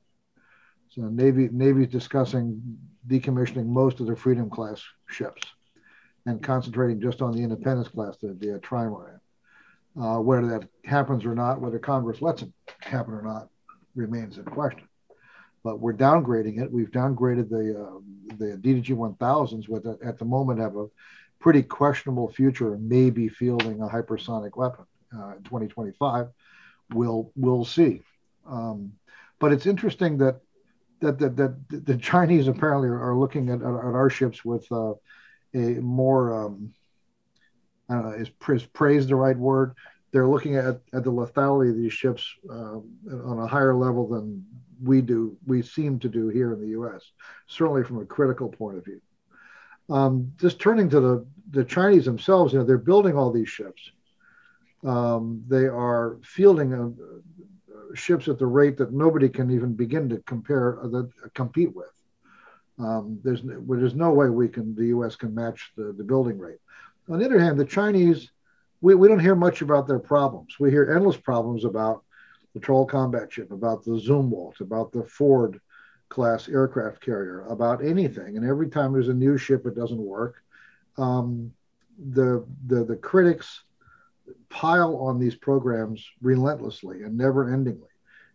So 0.90 1.02
Navy 1.02 1.48
Navy's 1.52 1.88
discussing 1.88 2.78
decommissioning 3.06 3.66
most 3.66 4.00
of 4.00 4.06
the 4.06 4.16
Freedom 4.16 4.48
class 4.48 4.82
ships 5.06 5.42
and 6.26 6.42
concentrating 6.42 7.00
just 7.00 7.22
on 7.22 7.32
the 7.32 7.42
Independence 7.42 7.88
class, 7.88 8.16
the, 8.18 8.28
the 8.28 8.58
trimaran. 8.58 9.20
Uh, 10.00 10.20
whether 10.20 10.46
that 10.46 10.68
happens 10.84 11.24
or 11.24 11.34
not, 11.34 11.60
whether 11.60 11.78
Congress 11.78 12.22
lets 12.22 12.42
it 12.42 12.52
happen 12.80 13.14
or 13.14 13.22
not, 13.22 13.48
remains 13.94 14.38
in 14.38 14.44
question. 14.44 14.87
But 15.68 15.80
we're 15.80 15.92
downgrading 15.92 16.62
it. 16.62 16.72
We've 16.72 16.90
downgraded 16.90 17.50
the 17.50 17.78
uh, 17.78 18.36
the 18.38 18.56
DDG 18.56 18.96
1000s, 18.96 19.68
with 19.68 19.86
at 20.02 20.18
the 20.18 20.24
moment 20.24 20.60
have 20.60 20.76
a 20.76 20.86
pretty 21.40 21.62
questionable 21.62 22.32
future 22.32 22.72
and 22.72 22.88
maybe 22.88 23.28
fielding 23.28 23.82
a 23.82 23.86
hypersonic 23.86 24.56
weapon 24.56 24.86
uh, 25.14 25.36
in 25.36 25.42
2025. 25.42 26.28
We'll 26.94 27.30
we'll 27.36 27.66
see. 27.66 28.00
Um, 28.46 28.94
but 29.38 29.52
it's 29.52 29.66
interesting 29.66 30.16
that 30.18 30.40
that 31.00 31.18
that, 31.18 31.36
that 31.36 31.84
the 31.84 31.98
Chinese 31.98 32.48
apparently 32.48 32.88
are, 32.88 33.14
looking 33.14 33.50
at, 33.50 33.60
at, 33.60 33.66
our 33.66 34.08
ships 34.08 34.42
with 34.46 34.66
uh, 34.72 34.94
a 35.54 35.82
more 35.82 36.46
um, 36.46 36.72
I 37.90 37.94
don't 37.94 38.04
know 38.04 38.12
is, 38.12 38.30
is 38.48 38.66
praise 38.68 39.06
the 39.06 39.16
right 39.16 39.36
word 39.36 39.74
they're 40.12 40.26
looking 40.26 40.56
at, 40.56 40.80
at 40.94 41.04
the 41.04 41.12
lethality 41.12 41.68
of 41.68 41.76
these 41.76 41.92
ships 41.92 42.24
uh, 42.48 42.78
on 43.26 43.38
a 43.40 43.46
higher 43.46 43.74
level 43.74 44.08
than 44.08 44.46
we 44.82 45.00
do, 45.00 45.36
we 45.46 45.62
seem 45.62 45.98
to 46.00 46.08
do 46.08 46.28
here 46.28 46.52
in 46.52 46.60
the 46.60 46.68
U.S. 46.68 47.02
Certainly 47.46 47.84
from 47.84 48.00
a 48.00 48.04
critical 48.04 48.48
point 48.48 48.78
of 48.78 48.84
view. 48.84 49.00
Um, 49.90 50.32
just 50.38 50.60
turning 50.60 50.88
to 50.90 51.00
the 51.00 51.26
the 51.50 51.64
Chinese 51.64 52.04
themselves, 52.04 52.52
you 52.52 52.58
know, 52.58 52.64
they're 52.64 52.76
building 52.76 53.16
all 53.16 53.32
these 53.32 53.48
ships. 53.48 53.90
Um, 54.84 55.42
they 55.48 55.64
are 55.64 56.18
fielding 56.22 56.74
uh, 56.74 57.94
ships 57.94 58.28
at 58.28 58.38
the 58.38 58.46
rate 58.46 58.76
that 58.76 58.92
nobody 58.92 59.30
can 59.30 59.50
even 59.50 59.72
begin 59.72 60.10
to 60.10 60.18
compare 60.26 60.78
uh, 60.82 60.88
that 60.88 61.10
uh, 61.24 61.28
compete 61.34 61.74
with. 61.74 61.92
Um, 62.78 63.18
there's 63.24 63.40
there's 63.44 63.94
no 63.94 64.12
way 64.12 64.28
we 64.28 64.48
can 64.48 64.74
the 64.74 64.88
U.S. 64.88 65.16
can 65.16 65.34
match 65.34 65.72
the, 65.76 65.94
the 65.96 66.04
building 66.04 66.38
rate. 66.38 66.58
On 67.10 67.18
the 67.18 67.24
other 67.24 67.40
hand, 67.40 67.58
the 67.58 67.64
Chinese 67.64 68.30
we, 68.80 68.94
we 68.94 69.08
don't 69.08 69.18
hear 69.18 69.34
much 69.34 69.62
about 69.62 69.86
their 69.86 69.98
problems. 69.98 70.56
We 70.60 70.70
hear 70.70 70.92
endless 70.94 71.16
problems 71.16 71.64
about 71.64 72.04
the 72.52 72.60
littoral 72.60 72.86
combat 72.86 73.32
ship, 73.32 73.50
about 73.50 73.84
the 73.84 73.92
Zumwalt, 73.92 74.60
about 74.60 74.92
the 74.92 75.04
Ford 75.04 75.60
class 76.08 76.48
aircraft 76.48 77.00
carrier, 77.00 77.44
about 77.46 77.84
anything. 77.84 78.36
And 78.36 78.46
every 78.46 78.68
time 78.68 78.92
there's 78.92 79.08
a 79.08 79.14
new 79.14 79.36
ship, 79.36 79.66
it 79.66 79.76
doesn't 79.76 79.98
work. 79.98 80.42
Um, 80.96 81.52
the, 81.98 82.46
the, 82.66 82.84
the 82.84 82.96
critics 82.96 83.62
pile 84.48 84.96
on 84.96 85.18
these 85.18 85.34
programs 85.34 86.04
relentlessly 86.22 87.02
and 87.02 87.16
never 87.16 87.46
endingly. 87.46 87.88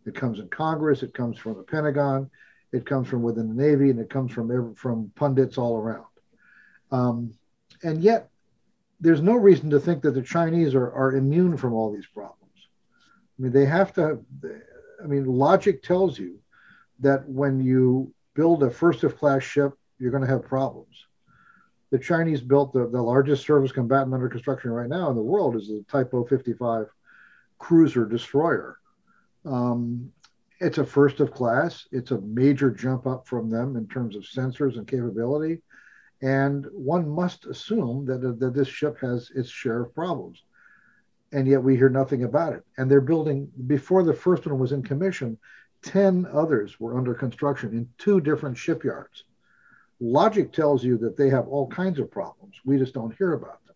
It 0.06 0.16
comes 0.16 0.40
in 0.40 0.50
Congress, 0.50 1.04
it 1.04 1.14
comes 1.14 1.38
from 1.38 1.58
the 1.58 1.64
Pentagon, 1.64 2.30
it 2.72 2.86
comes 2.86 3.08
from 3.08 3.22
within 3.22 3.48
the 3.48 3.64
Navy, 3.64 3.90
and 3.90 4.00
it 4.00 4.10
comes 4.10 4.32
from 4.32 4.76
from 4.76 5.12
pundits 5.16 5.58
all 5.58 5.78
around. 5.78 6.06
Um, 6.92 7.34
and 7.84 8.04
yet, 8.04 8.30
there's 9.00 9.22
no 9.22 9.36
reason 9.36 9.70
to 9.70 9.80
think 9.80 10.02
that 10.04 10.12
the 10.12 10.22
Chinese 10.22 10.76
are, 10.76 10.92
are 10.92 11.16
immune 11.16 11.58
from 11.58 11.74
all 11.74 11.92
these 11.94 12.08
problems. 12.08 12.43
I 13.38 13.42
mean, 13.42 13.52
they 13.52 13.66
have 13.66 13.94
to, 13.94 14.20
I 15.04 15.08
mean, 15.08 15.26
logic 15.26 15.84
tells 15.84 16.20
you 16.20 16.40
that 17.00 17.28
when 17.28 17.60
you 17.60 18.14
build 18.36 18.64
a 18.64 18.70
first 18.70 19.04
of 19.04 19.18
class 19.18 19.44
ship, 19.44 19.74
you're 20.00 20.12
going 20.12 20.24
to 20.24 20.30
have 20.30 20.44
problems. 20.44 21.06
The 21.92 22.00
Chinese 22.00 22.42
built 22.42 22.74
the, 22.74 22.88
the 22.88 23.02
largest 23.02 23.46
surface 23.46 23.72
combatant 23.72 24.14
under 24.14 24.30
construction 24.30 24.72
right 24.72 24.90
now 24.90 25.10
in 25.10 25.16
the 25.16 25.22
world 25.22 25.56
is 25.56 25.68
the 25.68 25.86
Type 25.90 26.12
55 26.12 26.88
cruiser 27.60 28.06
destroyer. 28.06 28.78
Um, 29.46 30.12
it's 30.60 30.78
a 30.78 30.86
first 30.86 31.20
of 31.20 31.32
class. 31.32 31.88
It's 31.92 32.12
a 32.12 32.22
major 32.22 32.72
jump 32.72 33.06
up 33.06 33.28
from 33.28 33.50
them 33.50 33.76
in 33.76 33.88
terms 33.88 34.16
of 34.16 34.24
sensors 34.24 34.78
and 34.78 34.88
capability. 34.88 35.62
And 36.22 36.66
one 36.72 37.08
must 37.08 37.46
assume 37.46 38.06
that, 38.06 38.40
that 38.40 38.54
this 38.54 38.68
ship 38.68 38.98
has 39.02 39.30
its 39.36 39.50
share 39.50 39.82
of 39.82 39.94
problems. 39.94 40.42
And 41.34 41.48
yet 41.48 41.64
we 41.64 41.76
hear 41.76 41.90
nothing 41.90 42.24
about 42.24 42.54
it. 42.54 42.64
And 42.78 42.90
they're 42.90 43.02
building, 43.02 43.52
before 43.68 44.04
the 44.04 44.14
first 44.14 44.46
one 44.46 44.60
was 44.60 44.72
in 44.72 44.84
commission, 44.84 45.38
10 45.82 46.28
others 46.32 46.80
were 46.80 46.98
under 46.98 47.14
construction 47.14 47.74
in 47.74 47.90
two 47.98 48.22
different 48.22 48.58
shipyards. 48.58 49.26
Logic 50.00 50.52
tells 50.52 50.84
you 50.84 50.98
that 51.00 51.18
they 51.18 51.30
have 51.30 51.48
all 51.48 51.68
kinds 51.68 52.00
of 52.00 52.12
problems. 52.12 52.56
We 52.64 52.78
just 52.78 52.94
don't 52.94 53.16
hear 53.18 53.34
about 53.34 53.66
them. 53.66 53.76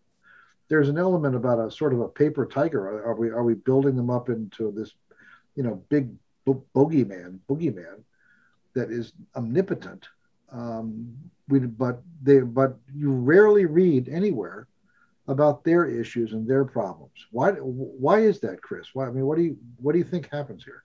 There's 0.68 0.88
an 0.88 0.98
element 0.98 1.34
about 1.34 1.58
a 1.58 1.70
sort 1.70 1.92
of 1.92 2.00
a 2.00 2.08
paper 2.08 2.46
tiger. 2.46 3.04
Are, 3.04 3.14
we 3.14 3.30
are 3.30 3.42
we 3.42 3.54
building 3.54 3.96
them 3.96 4.10
up 4.10 4.28
into 4.28 4.70
this, 4.70 4.92
you 5.56 5.62
know, 5.62 5.82
big 5.88 6.10
bo- 6.44 6.64
bogeyman, 6.74 7.38
boogeyman 7.48 8.02
that 8.74 8.90
is 8.90 9.12
omnipotent 9.34 10.06
um, 10.52 11.14
we, 11.48 11.60
but 11.60 12.02
they, 12.22 12.40
but 12.40 12.76
you 12.94 13.12
rarely 13.12 13.66
read 13.66 14.08
anywhere 14.08 14.66
about 15.28 15.62
their 15.62 15.84
issues 15.84 16.32
and 16.32 16.48
their 16.48 16.64
problems. 16.64 17.26
Why, 17.30 17.52
why 17.52 18.20
is 18.20 18.40
that, 18.40 18.62
Chris? 18.62 18.88
Why, 18.94 19.06
I 19.06 19.10
mean, 19.10 19.26
what 19.26 19.36
do 19.36 19.44
you, 19.44 19.58
what 19.76 19.92
do 19.92 19.98
you 19.98 20.04
think 20.04 20.28
happens 20.32 20.64
here? 20.64 20.82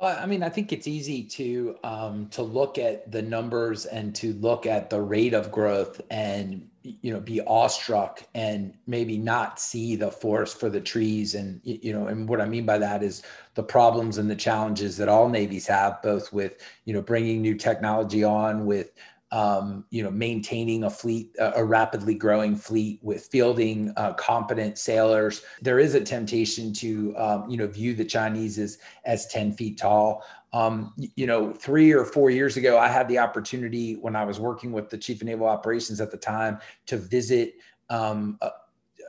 Well, 0.00 0.18
I 0.18 0.24
mean, 0.24 0.42
I 0.42 0.48
think 0.48 0.72
it's 0.72 0.86
easy 0.86 1.24
to 1.24 1.76
um, 1.84 2.28
to 2.28 2.42
look 2.42 2.78
at 2.78 3.12
the 3.12 3.20
numbers 3.20 3.84
and 3.84 4.14
to 4.16 4.32
look 4.34 4.64
at 4.64 4.88
the 4.88 5.00
rate 5.00 5.34
of 5.34 5.52
growth 5.52 6.00
and 6.10 6.66
you 6.82 7.12
know 7.12 7.20
be 7.20 7.42
awestruck 7.42 8.22
and 8.34 8.72
maybe 8.86 9.18
not 9.18 9.60
see 9.60 9.96
the 9.96 10.10
forest 10.10 10.58
for 10.58 10.70
the 10.70 10.80
trees 10.80 11.34
and 11.34 11.60
you 11.64 11.92
know 11.92 12.06
and 12.06 12.26
what 12.26 12.40
I 12.40 12.46
mean 12.46 12.64
by 12.64 12.78
that 12.78 13.02
is 13.02 13.22
the 13.54 13.62
problems 13.62 14.16
and 14.16 14.30
the 14.30 14.36
challenges 14.36 14.96
that 14.96 15.10
all 15.10 15.28
navies 15.28 15.66
have, 15.66 16.00
both 16.00 16.32
with 16.32 16.56
you 16.86 16.94
know 16.94 17.02
bringing 17.02 17.42
new 17.42 17.54
technology 17.54 18.24
on 18.24 18.64
with 18.64 18.92
um, 19.32 19.84
you 19.90 20.02
know, 20.02 20.10
maintaining 20.10 20.84
a 20.84 20.90
fleet, 20.90 21.34
a 21.38 21.64
rapidly 21.64 22.14
growing 22.14 22.56
fleet 22.56 22.98
with 23.02 23.26
fielding 23.26 23.92
uh, 23.96 24.12
competent 24.14 24.76
sailors. 24.76 25.42
There 25.62 25.78
is 25.78 25.94
a 25.94 26.00
temptation 26.00 26.72
to, 26.74 27.16
um, 27.16 27.48
you 27.48 27.56
know, 27.56 27.68
view 27.68 27.94
the 27.94 28.04
Chinese 28.04 28.58
as 28.58 28.78
as 29.04 29.26
ten 29.26 29.52
feet 29.52 29.78
tall. 29.78 30.24
Um, 30.52 30.92
you 31.14 31.26
know, 31.26 31.52
three 31.52 31.92
or 31.92 32.04
four 32.04 32.30
years 32.30 32.56
ago, 32.56 32.76
I 32.76 32.88
had 32.88 33.06
the 33.06 33.18
opportunity 33.18 33.94
when 33.94 34.16
I 34.16 34.24
was 34.24 34.40
working 34.40 34.72
with 34.72 34.90
the 34.90 34.98
chief 34.98 35.20
of 35.20 35.26
naval 35.26 35.46
operations 35.46 36.00
at 36.00 36.10
the 36.10 36.16
time 36.16 36.58
to 36.86 36.96
visit 36.96 37.54
um, 37.88 38.36
a, 38.40 38.50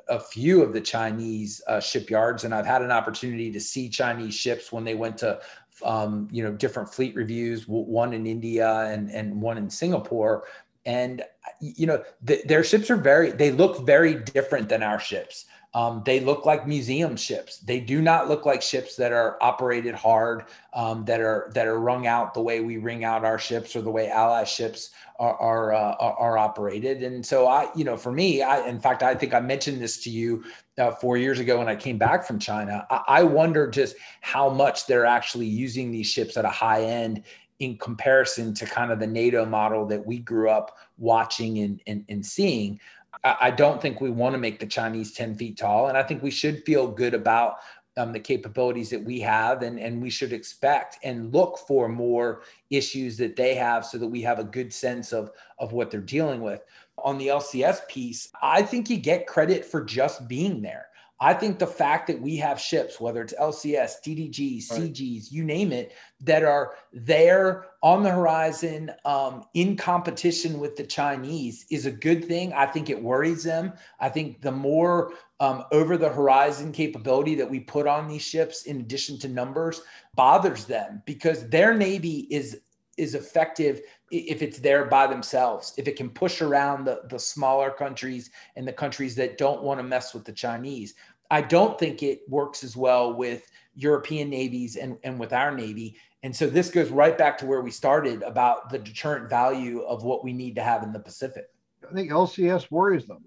a, 0.10 0.20
few 0.20 0.62
of 0.62 0.72
the 0.72 0.82
Chinese 0.82 1.60
uh, 1.68 1.80
shipyards, 1.80 2.44
and 2.44 2.54
I've 2.54 2.66
had 2.68 2.84
an 2.84 2.92
opportunity 2.92 3.52
to 3.52 3.60
see 3.60 3.90
Chinese 3.90 4.36
ships 4.36 4.72
when 4.72 4.84
they 4.84 4.94
went 4.94 5.18
to 5.20 5.40
um, 5.84 6.28
you 6.32 6.44
know, 6.44 6.52
different 6.52 6.94
fleet 6.94 7.16
reviews, 7.16 7.68
one 7.68 8.14
in 8.14 8.26
India 8.26 8.70
and, 8.88 9.10
and 9.12 9.42
one 9.42 9.58
in 9.58 9.70
Singapore. 9.70 10.46
And, 10.86 11.24
you 11.60 11.86
know, 11.86 12.04
th- 12.26 12.44
their 12.46 12.64
ships 12.64 12.90
are 12.90 12.98
very, 12.98 13.32
they 13.32 13.52
look 13.52 13.86
very 13.86 14.16
different 14.16 14.70
than 14.70 14.82
our 14.84 15.00
ships. 15.00 15.46
Um, 15.74 16.02
they 16.06 16.20
look 16.20 16.46
like 16.46 16.68
museum 16.68 17.16
ships. 17.16 17.60
They 17.60 17.80
do 17.80 18.02
not 18.02 18.28
look 18.28 18.46
like 18.46 18.62
ships 18.62 18.98
that 18.98 19.14
are 19.14 19.38
operated 19.42 19.96
hard, 19.96 20.46
um, 20.74 21.06
that 21.06 21.22
are 21.22 21.50
that 21.56 21.66
are 21.66 21.80
wrung 21.80 22.08
out 22.08 22.34
the 22.34 22.42
way 22.42 22.60
we 22.60 22.78
wring 22.78 23.06
out 23.06 23.24
our 23.24 23.40
ships 23.40 23.74
or 23.76 23.82
the 23.82 23.90
way 23.90 24.10
ally 24.10 24.44
ships 24.44 24.90
are 25.18 25.36
are, 25.36 25.74
uh, 25.74 25.96
are 25.96 26.38
operated. 26.38 27.04
And 27.04 27.26
so 27.26 27.48
I, 27.48 27.70
you 27.74 27.86
know, 27.86 27.96
for 27.96 28.12
me, 28.12 28.42
I 28.42 28.68
in 28.68 28.82
fact 28.82 29.02
I 29.02 29.16
think 29.16 29.34
I 29.34 29.40
mentioned 29.40 29.82
this 29.82 30.04
to 30.04 30.10
you 30.10 30.44
uh, 30.78 30.92
four 30.92 31.16
years 31.16 31.40
ago 31.40 31.60
when 31.60 31.70
I 31.70 31.76
came 31.78 31.98
back 31.98 32.26
from 32.26 32.38
China. 32.38 32.86
I, 32.90 33.04
I 33.08 33.24
wonder 33.24 33.70
just 33.70 33.96
how 34.20 34.50
much 34.50 34.88
they're 34.88 35.06
actually 35.06 35.48
using 35.48 35.90
these 35.90 36.08
ships 36.08 36.36
at 36.36 36.44
a 36.44 36.50
high 36.50 36.84
end 36.84 37.24
in 37.62 37.78
comparison 37.78 38.56
to 38.56 38.66
kind 38.66 38.92
of 38.92 39.00
the 39.00 39.08
NATO 39.08 39.46
model 39.46 39.86
that 39.86 40.04
we 40.04 40.18
grew 40.18 40.50
up 40.50 40.78
watching 40.98 41.60
and, 41.60 41.80
and, 41.86 42.04
and 42.10 42.26
seeing. 42.26 42.80
I 43.24 43.52
don't 43.52 43.82
think 43.82 44.02
we 44.02 44.10
want 44.10 44.34
to 44.34 44.40
make 44.40 44.60
the 44.60 44.66
Chinese 44.66 45.14
10 45.14 45.36
feet 45.36 45.58
tall. 45.58 45.88
And 45.88 45.98
I 45.98 46.04
think 46.04 46.24
we 46.24 46.32
should 46.32 46.64
feel 46.66 46.88
good 46.88 47.14
about 47.14 47.58
um, 47.98 48.14
the 48.14 48.20
capabilities 48.20 48.90
that 48.90 49.04
we 49.04 49.20
have, 49.20 49.64
and, 49.64 49.78
and 49.80 50.02
we 50.02 50.10
should 50.10 50.32
expect 50.32 50.98
and 51.04 51.34
look 51.34 51.60
for 51.68 51.90
more 51.90 52.44
issues 52.70 53.18
that 53.18 53.36
they 53.36 53.54
have 53.56 53.86
so 53.86 53.98
that 53.98 54.08
we 54.08 54.22
have 54.22 54.40
a 54.40 54.46
good 54.46 54.74
sense 54.74 55.12
of, 55.12 55.32
of 55.60 55.74
what 55.74 55.92
they're 55.92 56.00
dealing 56.00 56.42
with. 56.42 56.64
On 56.98 57.18
the 57.18 57.28
LCS 57.28 57.88
piece, 57.88 58.30
I 58.42 58.62
think 58.62 58.90
you 58.90 58.98
get 58.98 59.28
credit 59.28 59.66
for 59.66 59.84
just 59.84 60.28
being 60.28 60.62
there. 60.62 60.88
I 61.24 61.36
think 61.36 61.60
the 61.60 61.68
fact 61.68 62.08
that 62.08 62.20
we 62.20 62.36
have 62.38 62.60
ships, 62.60 63.00
whether 63.00 63.22
it's 63.22 63.36
LCS, 63.40 63.98
DDGs, 64.04 64.68
CGs, 64.68 65.32
you 65.32 65.44
name 65.44 65.72
it, 65.72 65.94
that 66.22 66.44
are 66.44 66.74
there 66.92 67.68
on 67.84 68.02
the 68.02 68.10
horizon 68.10 68.92
um, 69.06 69.46
in 69.54 69.78
competition 69.78 70.60
with 70.60 70.76
the 70.76 70.84
Chinese 70.84 71.68
is 71.70 71.86
a 71.86 71.92
good 71.92 72.26
thing. 72.26 72.52
I 72.54 72.66
think 72.66 72.90
it 72.90 73.00
worries 73.00 73.44
them. 73.44 73.74
I 74.00 74.10
think 74.10 74.42
the 74.42 74.52
more 74.52 75.14
um, 75.40 75.64
over 75.72 75.96
the 75.96 76.10
horizon 76.10 76.72
capability 76.72 77.36
that 77.36 77.50
we 77.50 77.60
put 77.60 77.86
on 77.86 78.08
these 78.08 78.24
ships, 78.24 78.64
in 78.64 78.80
addition 78.80 79.20
to 79.20 79.28
numbers, 79.28 79.82
bothers 80.16 80.66
them 80.66 81.04
because 81.06 81.48
their 81.50 81.76
Navy 81.76 82.28
is 82.32 82.62
is 82.98 83.16
effective 83.16 83.82
if 84.12 84.42
it's 84.42 84.60
there 84.60 84.86
by 84.86 85.08
themselves, 85.08 85.74
if 85.78 85.88
it 85.88 85.96
can 85.96 86.10
push 86.10 86.42
around 86.42 86.86
the, 86.86 87.02
the 87.10 87.18
smaller 87.18 87.72
countries 87.72 88.30
and 88.56 88.68
the 88.68 88.74
countries 88.74 89.16
that 89.16 89.38
don't 89.38 89.64
want 89.64 89.80
to 89.80 89.84
mess 89.84 90.14
with 90.14 90.26
the 90.26 90.34
Chinese. 90.34 90.96
I 91.32 91.42
don't 91.42 91.80
think 91.80 92.04
it 92.04 92.22
works 92.28 92.62
as 92.62 92.76
well 92.76 93.14
with 93.14 93.50
European 93.74 94.30
navies 94.30 94.76
and, 94.76 94.98
and 95.06 95.18
with 95.18 95.32
our 95.32 95.56
Navy. 95.56 95.96
And 96.24 96.36
so 96.36 96.46
this 96.46 96.70
goes 96.70 96.90
right 96.90 97.18
back 97.18 97.38
to 97.38 97.46
where 97.46 97.62
we 97.62 97.72
started 97.72 98.22
about 98.22 98.70
the 98.70 98.78
deterrent 98.78 99.30
value 99.30 99.80
of 99.84 100.04
what 100.04 100.26
we 100.26 100.34
need 100.34 100.56
to 100.56 100.62
have 100.62 100.84
in 100.84 100.92
the 100.92 101.00
Pacific. 101.00 101.46
I 101.90 101.94
think 101.94 102.12
LCS 102.12 102.70
worries 102.70 103.08
them. 103.08 103.24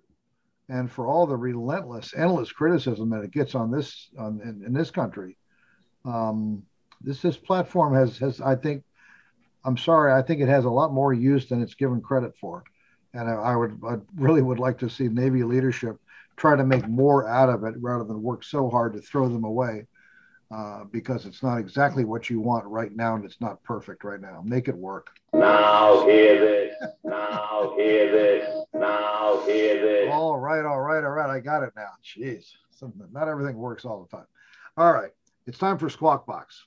And 0.68 0.92
for 0.92 1.06
all 1.06 1.26
the 1.26 1.36
relentless, 1.36 2.12
endless 2.14 2.52
criticism 2.52 3.08
that 3.10 3.24
it 3.24 3.30
gets 3.30 3.54
on 3.54 3.70
this 3.70 4.10
on, 4.18 4.40
in, 4.42 4.62
in 4.66 4.72
this 4.74 4.90
country, 4.90 5.36
um, 6.04 6.62
this 7.00 7.20
this 7.20 7.36
platform 7.36 7.94
has 7.94 8.16
has 8.18 8.40
I 8.40 8.54
think 8.56 8.82
I'm 9.64 9.76
sorry 9.76 10.12
I 10.12 10.22
think 10.22 10.40
it 10.40 10.48
has 10.48 10.64
a 10.64 10.70
lot 10.70 10.92
more 10.92 11.12
use 11.12 11.48
than 11.48 11.60
it's 11.60 11.74
given 11.74 12.00
credit 12.00 12.34
for, 12.40 12.64
and 13.12 13.28
I, 13.28 13.34
I 13.34 13.56
would 13.56 13.78
I 13.86 13.96
really 14.16 14.40
would 14.40 14.58
like 14.58 14.78
to 14.78 14.88
see 14.88 15.08
Navy 15.08 15.42
leadership 15.42 15.98
try 16.36 16.56
to 16.56 16.64
make 16.64 16.88
more 16.88 17.28
out 17.28 17.48
of 17.48 17.64
it 17.64 17.74
rather 17.80 18.04
than 18.04 18.22
work 18.22 18.44
so 18.44 18.68
hard 18.68 18.92
to 18.94 19.00
throw 19.00 19.28
them 19.28 19.44
away 19.44 19.86
uh, 20.50 20.84
because 20.84 21.26
it's 21.26 21.42
not 21.42 21.58
exactly 21.58 22.04
what 22.04 22.30
you 22.30 22.40
want 22.40 22.64
right 22.66 22.94
now 22.94 23.16
and 23.16 23.24
it's 23.24 23.40
not 23.40 23.62
perfect 23.62 24.04
right 24.04 24.20
now. 24.20 24.42
Make 24.44 24.68
it 24.68 24.76
work. 24.76 25.08
Now 25.32 26.06
hear 26.06 26.38
this. 26.38 26.74
Now 27.02 27.74
hear 27.76 28.12
this. 28.12 28.64
Now 28.72 29.42
hear 29.46 29.80
this. 29.80 30.10
All 30.12 30.38
right, 30.38 30.64
all 30.64 30.80
right, 30.80 31.02
all 31.02 31.10
right. 31.10 31.30
I 31.30 31.40
got 31.40 31.62
it 31.62 31.72
now. 31.74 31.90
Jeez, 32.04 32.44
something. 32.70 33.08
Not 33.10 33.28
everything 33.28 33.56
works 33.56 33.84
all 33.84 34.06
the 34.08 34.16
time. 34.16 34.26
All 34.76 34.92
right, 34.92 35.10
it's 35.46 35.58
time 35.58 35.76
for 35.76 35.88
Squawk 35.88 36.26
Box. 36.26 36.64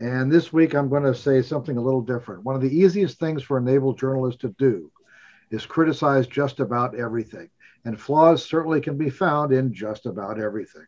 And 0.00 0.30
this 0.30 0.52
week 0.52 0.74
I'm 0.74 0.88
going 0.88 1.02
to 1.02 1.14
say 1.14 1.42
something 1.42 1.76
a 1.76 1.82
little 1.82 2.00
different. 2.00 2.44
One 2.44 2.54
of 2.54 2.62
the 2.62 2.74
easiest 2.74 3.18
things 3.18 3.42
for 3.42 3.58
a 3.58 3.62
naval 3.62 3.92
journalist 3.92 4.40
to 4.40 4.54
do 4.58 4.90
is 5.50 5.66
criticize 5.66 6.26
just 6.26 6.60
about 6.60 6.94
everything 6.94 7.50
and 7.86 8.00
flaws 8.00 8.44
certainly 8.44 8.80
can 8.80 8.98
be 8.98 9.08
found 9.08 9.52
in 9.52 9.72
just 9.72 10.06
about 10.06 10.40
everything. 10.40 10.84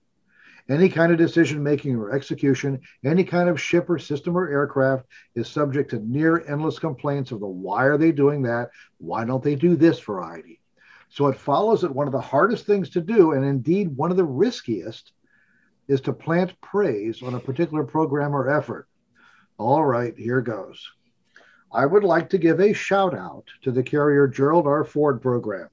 Any 0.69 0.89
kind 0.89 1.13
of 1.13 1.17
decision 1.17 1.63
making 1.63 1.95
or 1.95 2.11
execution, 2.11 2.81
any 3.05 3.23
kind 3.23 3.49
of 3.49 3.61
ship 3.61 3.89
or 3.89 4.01
system 4.01 4.37
or 4.37 4.49
aircraft 4.49 5.07
is 5.37 5.49
subject 5.49 5.91
to 5.91 6.01
near 6.01 6.45
endless 6.47 6.81
complaints 6.81 7.31
of 7.31 7.39
the 7.39 7.47
why 7.47 7.85
are 7.85 7.97
they 7.97 8.11
doing 8.11 8.43
that? 8.43 8.71
Why 8.99 9.25
don't 9.25 9.45
they 9.45 9.55
do 9.55 9.77
this 9.77 10.01
variety? 10.01 10.61
So 11.09 11.29
it 11.29 11.39
follows 11.39 11.83
that 11.83 11.95
one 11.95 12.09
of 12.09 12.13
the 12.13 12.21
hardest 12.21 12.67
things 12.67 12.91
to 12.91 13.01
do, 13.01 13.31
and 13.31 13.45
indeed 13.45 13.97
one 13.97 14.11
of 14.11 14.17
the 14.17 14.25
riskiest, 14.25 15.13
is 15.87 16.01
to 16.03 16.13
plant 16.13 16.61
praise 16.61 17.23
on 17.23 17.35
a 17.35 17.41
particular 17.41 17.85
program 17.85 18.35
or 18.35 18.51
effort. 18.51 18.89
All 19.57 19.85
right, 19.85 20.19
here 20.19 20.41
goes. 20.41 20.85
I 21.73 21.87
would 21.87 22.03
like 22.03 22.29
to 22.31 22.39
give 22.39 22.61
a 22.61 22.73
shout 22.73 23.15
out 23.15 23.45
to 23.63 23.71
the 23.71 23.85
carrier 23.85 24.27
Gerald 24.27 24.67
R. 24.67 24.85
Ford 24.85 25.23
program. 25.23 25.69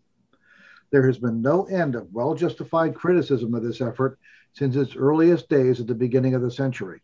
There 0.91 1.06
has 1.08 1.17
been 1.17 1.41
no 1.41 1.65
end 1.65 1.95
of 1.95 2.13
well 2.13 2.36
justified 2.36 2.95
criticism 2.95 3.54
of 3.54 3.63
this 3.63 3.82
effort 3.82 4.19
since 4.54 4.76
its 4.76 4.95
earliest 4.95 5.50
days 5.50 5.82
at 5.82 5.88
the 5.88 5.95
beginning 5.95 6.34
of 6.34 6.41
the 6.41 6.52
century. 6.52 7.02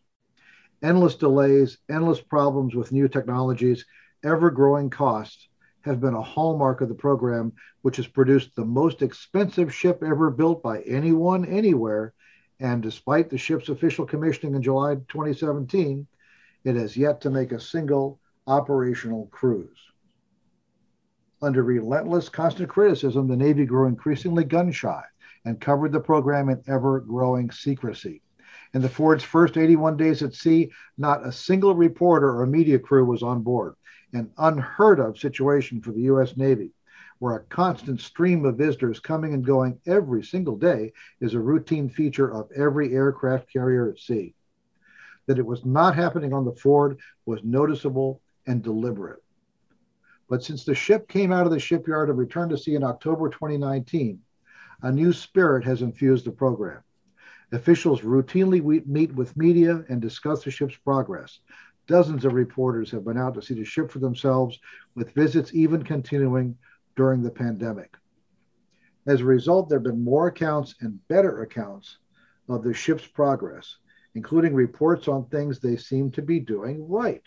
Endless 0.81 1.15
delays, 1.15 1.77
endless 1.89 2.21
problems 2.21 2.73
with 2.73 2.91
new 2.91 3.07
technologies, 3.07 3.85
ever 4.23 4.49
growing 4.49 4.89
costs 4.89 5.47
have 5.81 5.99
been 5.99 6.13
a 6.13 6.21
hallmark 6.21 6.81
of 6.81 6.89
the 6.89 6.95
program, 6.95 7.53
which 7.81 7.97
has 7.97 8.07
produced 8.07 8.55
the 8.55 8.65
most 8.65 9.01
expensive 9.01 9.73
ship 9.73 10.03
ever 10.03 10.29
built 10.29 10.61
by 10.61 10.81
anyone 10.81 11.45
anywhere. 11.45 12.13
And 12.59 12.81
despite 12.81 13.29
the 13.29 13.37
ship's 13.37 13.69
official 13.69 14.05
commissioning 14.05 14.55
in 14.55 14.61
July 14.61 14.95
2017, 14.95 16.07
it 16.63 16.75
has 16.75 16.95
yet 16.95 17.21
to 17.21 17.31
make 17.31 17.51
a 17.51 17.59
single 17.59 18.19
operational 18.45 19.27
cruise. 19.31 19.90
Under 21.43 21.63
relentless 21.63 22.29
constant 22.29 22.69
criticism, 22.69 23.27
the 23.27 23.35
Navy 23.35 23.65
grew 23.65 23.87
increasingly 23.87 24.43
gun 24.43 24.71
shy 24.71 25.03
and 25.43 25.59
covered 25.59 25.91
the 25.91 25.99
program 25.99 26.49
in 26.49 26.61
ever 26.67 26.99
growing 26.99 27.49
secrecy. 27.49 28.21
In 28.73 28.81
the 28.81 28.89
Ford's 28.89 29.23
first 29.23 29.57
81 29.57 29.97
days 29.97 30.21
at 30.21 30.35
sea, 30.35 30.71
not 30.99 31.25
a 31.25 31.31
single 31.31 31.73
reporter 31.73 32.39
or 32.39 32.45
media 32.45 32.77
crew 32.77 33.05
was 33.05 33.23
on 33.23 33.41
board, 33.41 33.73
an 34.13 34.29
unheard 34.37 34.99
of 34.99 35.17
situation 35.17 35.81
for 35.81 35.91
the 35.91 36.01
U.S. 36.03 36.37
Navy, 36.37 36.73
where 37.17 37.37
a 37.37 37.43
constant 37.45 38.01
stream 38.01 38.45
of 38.45 38.57
visitors 38.57 38.99
coming 38.99 39.33
and 39.33 39.43
going 39.43 39.79
every 39.87 40.23
single 40.23 40.57
day 40.57 40.93
is 41.21 41.33
a 41.33 41.39
routine 41.39 41.89
feature 41.89 42.31
of 42.31 42.51
every 42.51 42.93
aircraft 42.93 43.51
carrier 43.51 43.89
at 43.89 43.99
sea. 43.99 44.35
That 45.25 45.39
it 45.39 45.45
was 45.45 45.65
not 45.65 45.95
happening 45.95 46.33
on 46.33 46.45
the 46.45 46.53
Ford 46.53 46.99
was 47.25 47.43
noticeable 47.43 48.21
and 48.45 48.61
deliberate. 48.61 49.23
But 50.31 50.45
since 50.45 50.63
the 50.63 50.73
ship 50.73 51.09
came 51.09 51.33
out 51.33 51.45
of 51.45 51.51
the 51.51 51.59
shipyard 51.59 52.07
and 52.07 52.17
returned 52.17 52.51
to 52.51 52.57
sea 52.57 52.75
in 52.75 52.85
October 52.85 53.27
2019, 53.27 54.17
a 54.81 54.89
new 54.89 55.11
spirit 55.11 55.65
has 55.65 55.81
infused 55.81 56.23
the 56.23 56.31
program. 56.31 56.81
Officials 57.51 57.99
routinely 57.99 58.87
meet 58.87 59.13
with 59.13 59.35
media 59.35 59.83
and 59.89 60.01
discuss 60.01 60.41
the 60.41 60.49
ship's 60.49 60.77
progress. 60.77 61.41
Dozens 61.85 62.23
of 62.23 62.31
reporters 62.31 62.89
have 62.91 63.03
been 63.03 63.17
out 63.17 63.33
to 63.33 63.41
see 63.41 63.55
the 63.55 63.65
ship 63.65 63.91
for 63.91 63.99
themselves, 63.99 64.57
with 64.95 65.11
visits 65.11 65.53
even 65.53 65.83
continuing 65.83 66.57
during 66.95 67.21
the 67.21 67.29
pandemic. 67.29 67.97
As 69.07 69.19
a 69.19 69.25
result, 69.25 69.67
there 69.67 69.79
have 69.79 69.83
been 69.83 70.01
more 70.01 70.27
accounts 70.27 70.75
and 70.79 71.05
better 71.09 71.41
accounts 71.41 71.97
of 72.47 72.63
the 72.63 72.73
ship's 72.73 73.05
progress, 73.05 73.75
including 74.15 74.53
reports 74.53 75.09
on 75.09 75.25
things 75.25 75.59
they 75.59 75.75
seem 75.75 76.09
to 76.11 76.21
be 76.21 76.39
doing 76.39 76.87
right. 76.87 77.23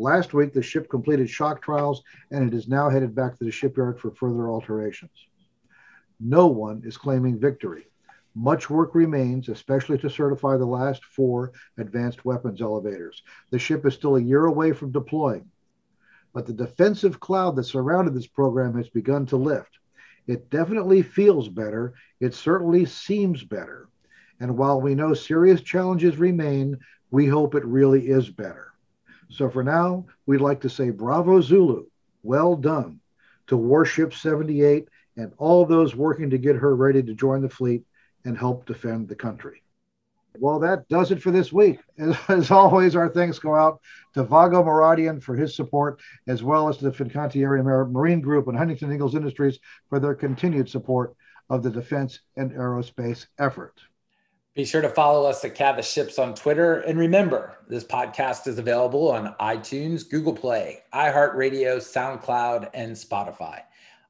Last 0.00 0.32
week, 0.32 0.54
the 0.54 0.62
ship 0.62 0.88
completed 0.88 1.28
shock 1.28 1.60
trials 1.60 2.02
and 2.30 2.48
it 2.48 2.56
is 2.56 2.68
now 2.68 2.88
headed 2.88 3.14
back 3.14 3.36
to 3.36 3.44
the 3.44 3.50
shipyard 3.50 4.00
for 4.00 4.10
further 4.10 4.48
alterations. 4.48 5.26
No 6.18 6.46
one 6.46 6.80
is 6.86 6.96
claiming 6.96 7.38
victory. 7.38 7.86
Much 8.34 8.70
work 8.70 8.94
remains, 8.94 9.50
especially 9.50 9.98
to 9.98 10.08
certify 10.08 10.56
the 10.56 10.64
last 10.64 11.04
four 11.04 11.52
advanced 11.76 12.24
weapons 12.24 12.62
elevators. 12.62 13.22
The 13.50 13.58
ship 13.58 13.84
is 13.84 13.92
still 13.92 14.16
a 14.16 14.22
year 14.22 14.46
away 14.46 14.72
from 14.72 14.90
deploying, 14.90 15.50
but 16.32 16.46
the 16.46 16.54
defensive 16.54 17.20
cloud 17.20 17.54
that 17.56 17.64
surrounded 17.64 18.14
this 18.14 18.26
program 18.26 18.74
has 18.78 18.88
begun 18.88 19.26
to 19.26 19.36
lift. 19.36 19.78
It 20.26 20.48
definitely 20.48 21.02
feels 21.02 21.50
better. 21.50 21.92
It 22.20 22.34
certainly 22.34 22.86
seems 22.86 23.44
better. 23.44 23.86
And 24.40 24.56
while 24.56 24.80
we 24.80 24.94
know 24.94 25.12
serious 25.12 25.60
challenges 25.60 26.16
remain, 26.16 26.78
we 27.10 27.26
hope 27.26 27.54
it 27.54 27.66
really 27.66 28.08
is 28.08 28.30
better. 28.30 28.69
So 29.30 29.48
for 29.48 29.62
now, 29.62 30.06
we'd 30.26 30.40
like 30.40 30.60
to 30.62 30.70
say 30.70 30.90
bravo 30.90 31.40
Zulu, 31.40 31.86
well 32.22 32.56
done 32.56 33.00
to 33.46 33.56
Warship 33.56 34.12
78 34.12 34.88
and 35.16 35.32
all 35.38 35.64
those 35.64 35.94
working 35.94 36.30
to 36.30 36.38
get 36.38 36.56
her 36.56 36.74
ready 36.74 37.02
to 37.02 37.14
join 37.14 37.40
the 37.40 37.48
fleet 37.48 37.84
and 38.24 38.36
help 38.36 38.66
defend 38.66 39.08
the 39.08 39.14
country. 39.14 39.62
Well, 40.38 40.60
that 40.60 40.88
does 40.88 41.10
it 41.10 41.22
for 41.22 41.30
this 41.30 41.52
week. 41.52 41.80
As, 42.28 42.50
always, 42.50 42.94
our 42.94 43.08
thanks 43.08 43.38
go 43.38 43.54
out 43.54 43.80
to 44.14 44.24
Vago 44.24 44.62
Muradian 44.62 45.22
for 45.22 45.34
his 45.34 45.56
support, 45.56 46.00
as 46.28 46.42
well 46.42 46.68
as 46.68 46.76
to 46.78 46.84
the 46.84 46.92
Fincantieri 46.92 47.62
Marine 47.64 48.20
Group 48.20 48.48
and 48.48 48.56
Huntington 48.56 48.92
Ingalls 48.92 49.14
Industries 49.14 49.58
for 49.88 49.98
their 49.98 50.14
continued 50.14 50.68
support 50.68 51.14
of 51.48 51.62
the 51.62 51.70
defense 51.70 52.20
and 52.36 52.52
aerospace 52.52 53.26
effort. 53.38 53.80
Be 54.54 54.64
sure 54.64 54.82
to 54.82 54.88
follow 54.88 55.28
us 55.28 55.44
at 55.44 55.54
Cavas 55.54 55.90
Ships 55.90 56.18
on 56.18 56.34
Twitter. 56.34 56.80
And 56.80 56.98
remember, 56.98 57.58
this 57.68 57.84
podcast 57.84 58.48
is 58.48 58.58
available 58.58 59.10
on 59.10 59.34
iTunes, 59.40 60.08
Google 60.08 60.34
Play, 60.34 60.80
iHeartRadio, 60.92 61.76
SoundCloud, 61.76 62.70
and 62.74 62.92
Spotify. 62.96 63.62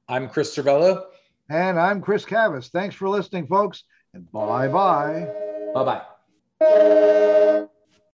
I'm 0.08 0.28
Chris 0.28 0.56
Servello. 0.56 1.04
And 1.50 1.78
I'm 1.78 2.00
Chris 2.00 2.24
Cavas. 2.24 2.70
Thanks 2.70 2.94
for 2.94 3.08
listening, 3.08 3.48
folks. 3.48 3.84
And 4.14 4.30
bye 4.32 4.68
bye. 4.68 5.28
Bye 5.74 6.02
bye. 6.60 7.66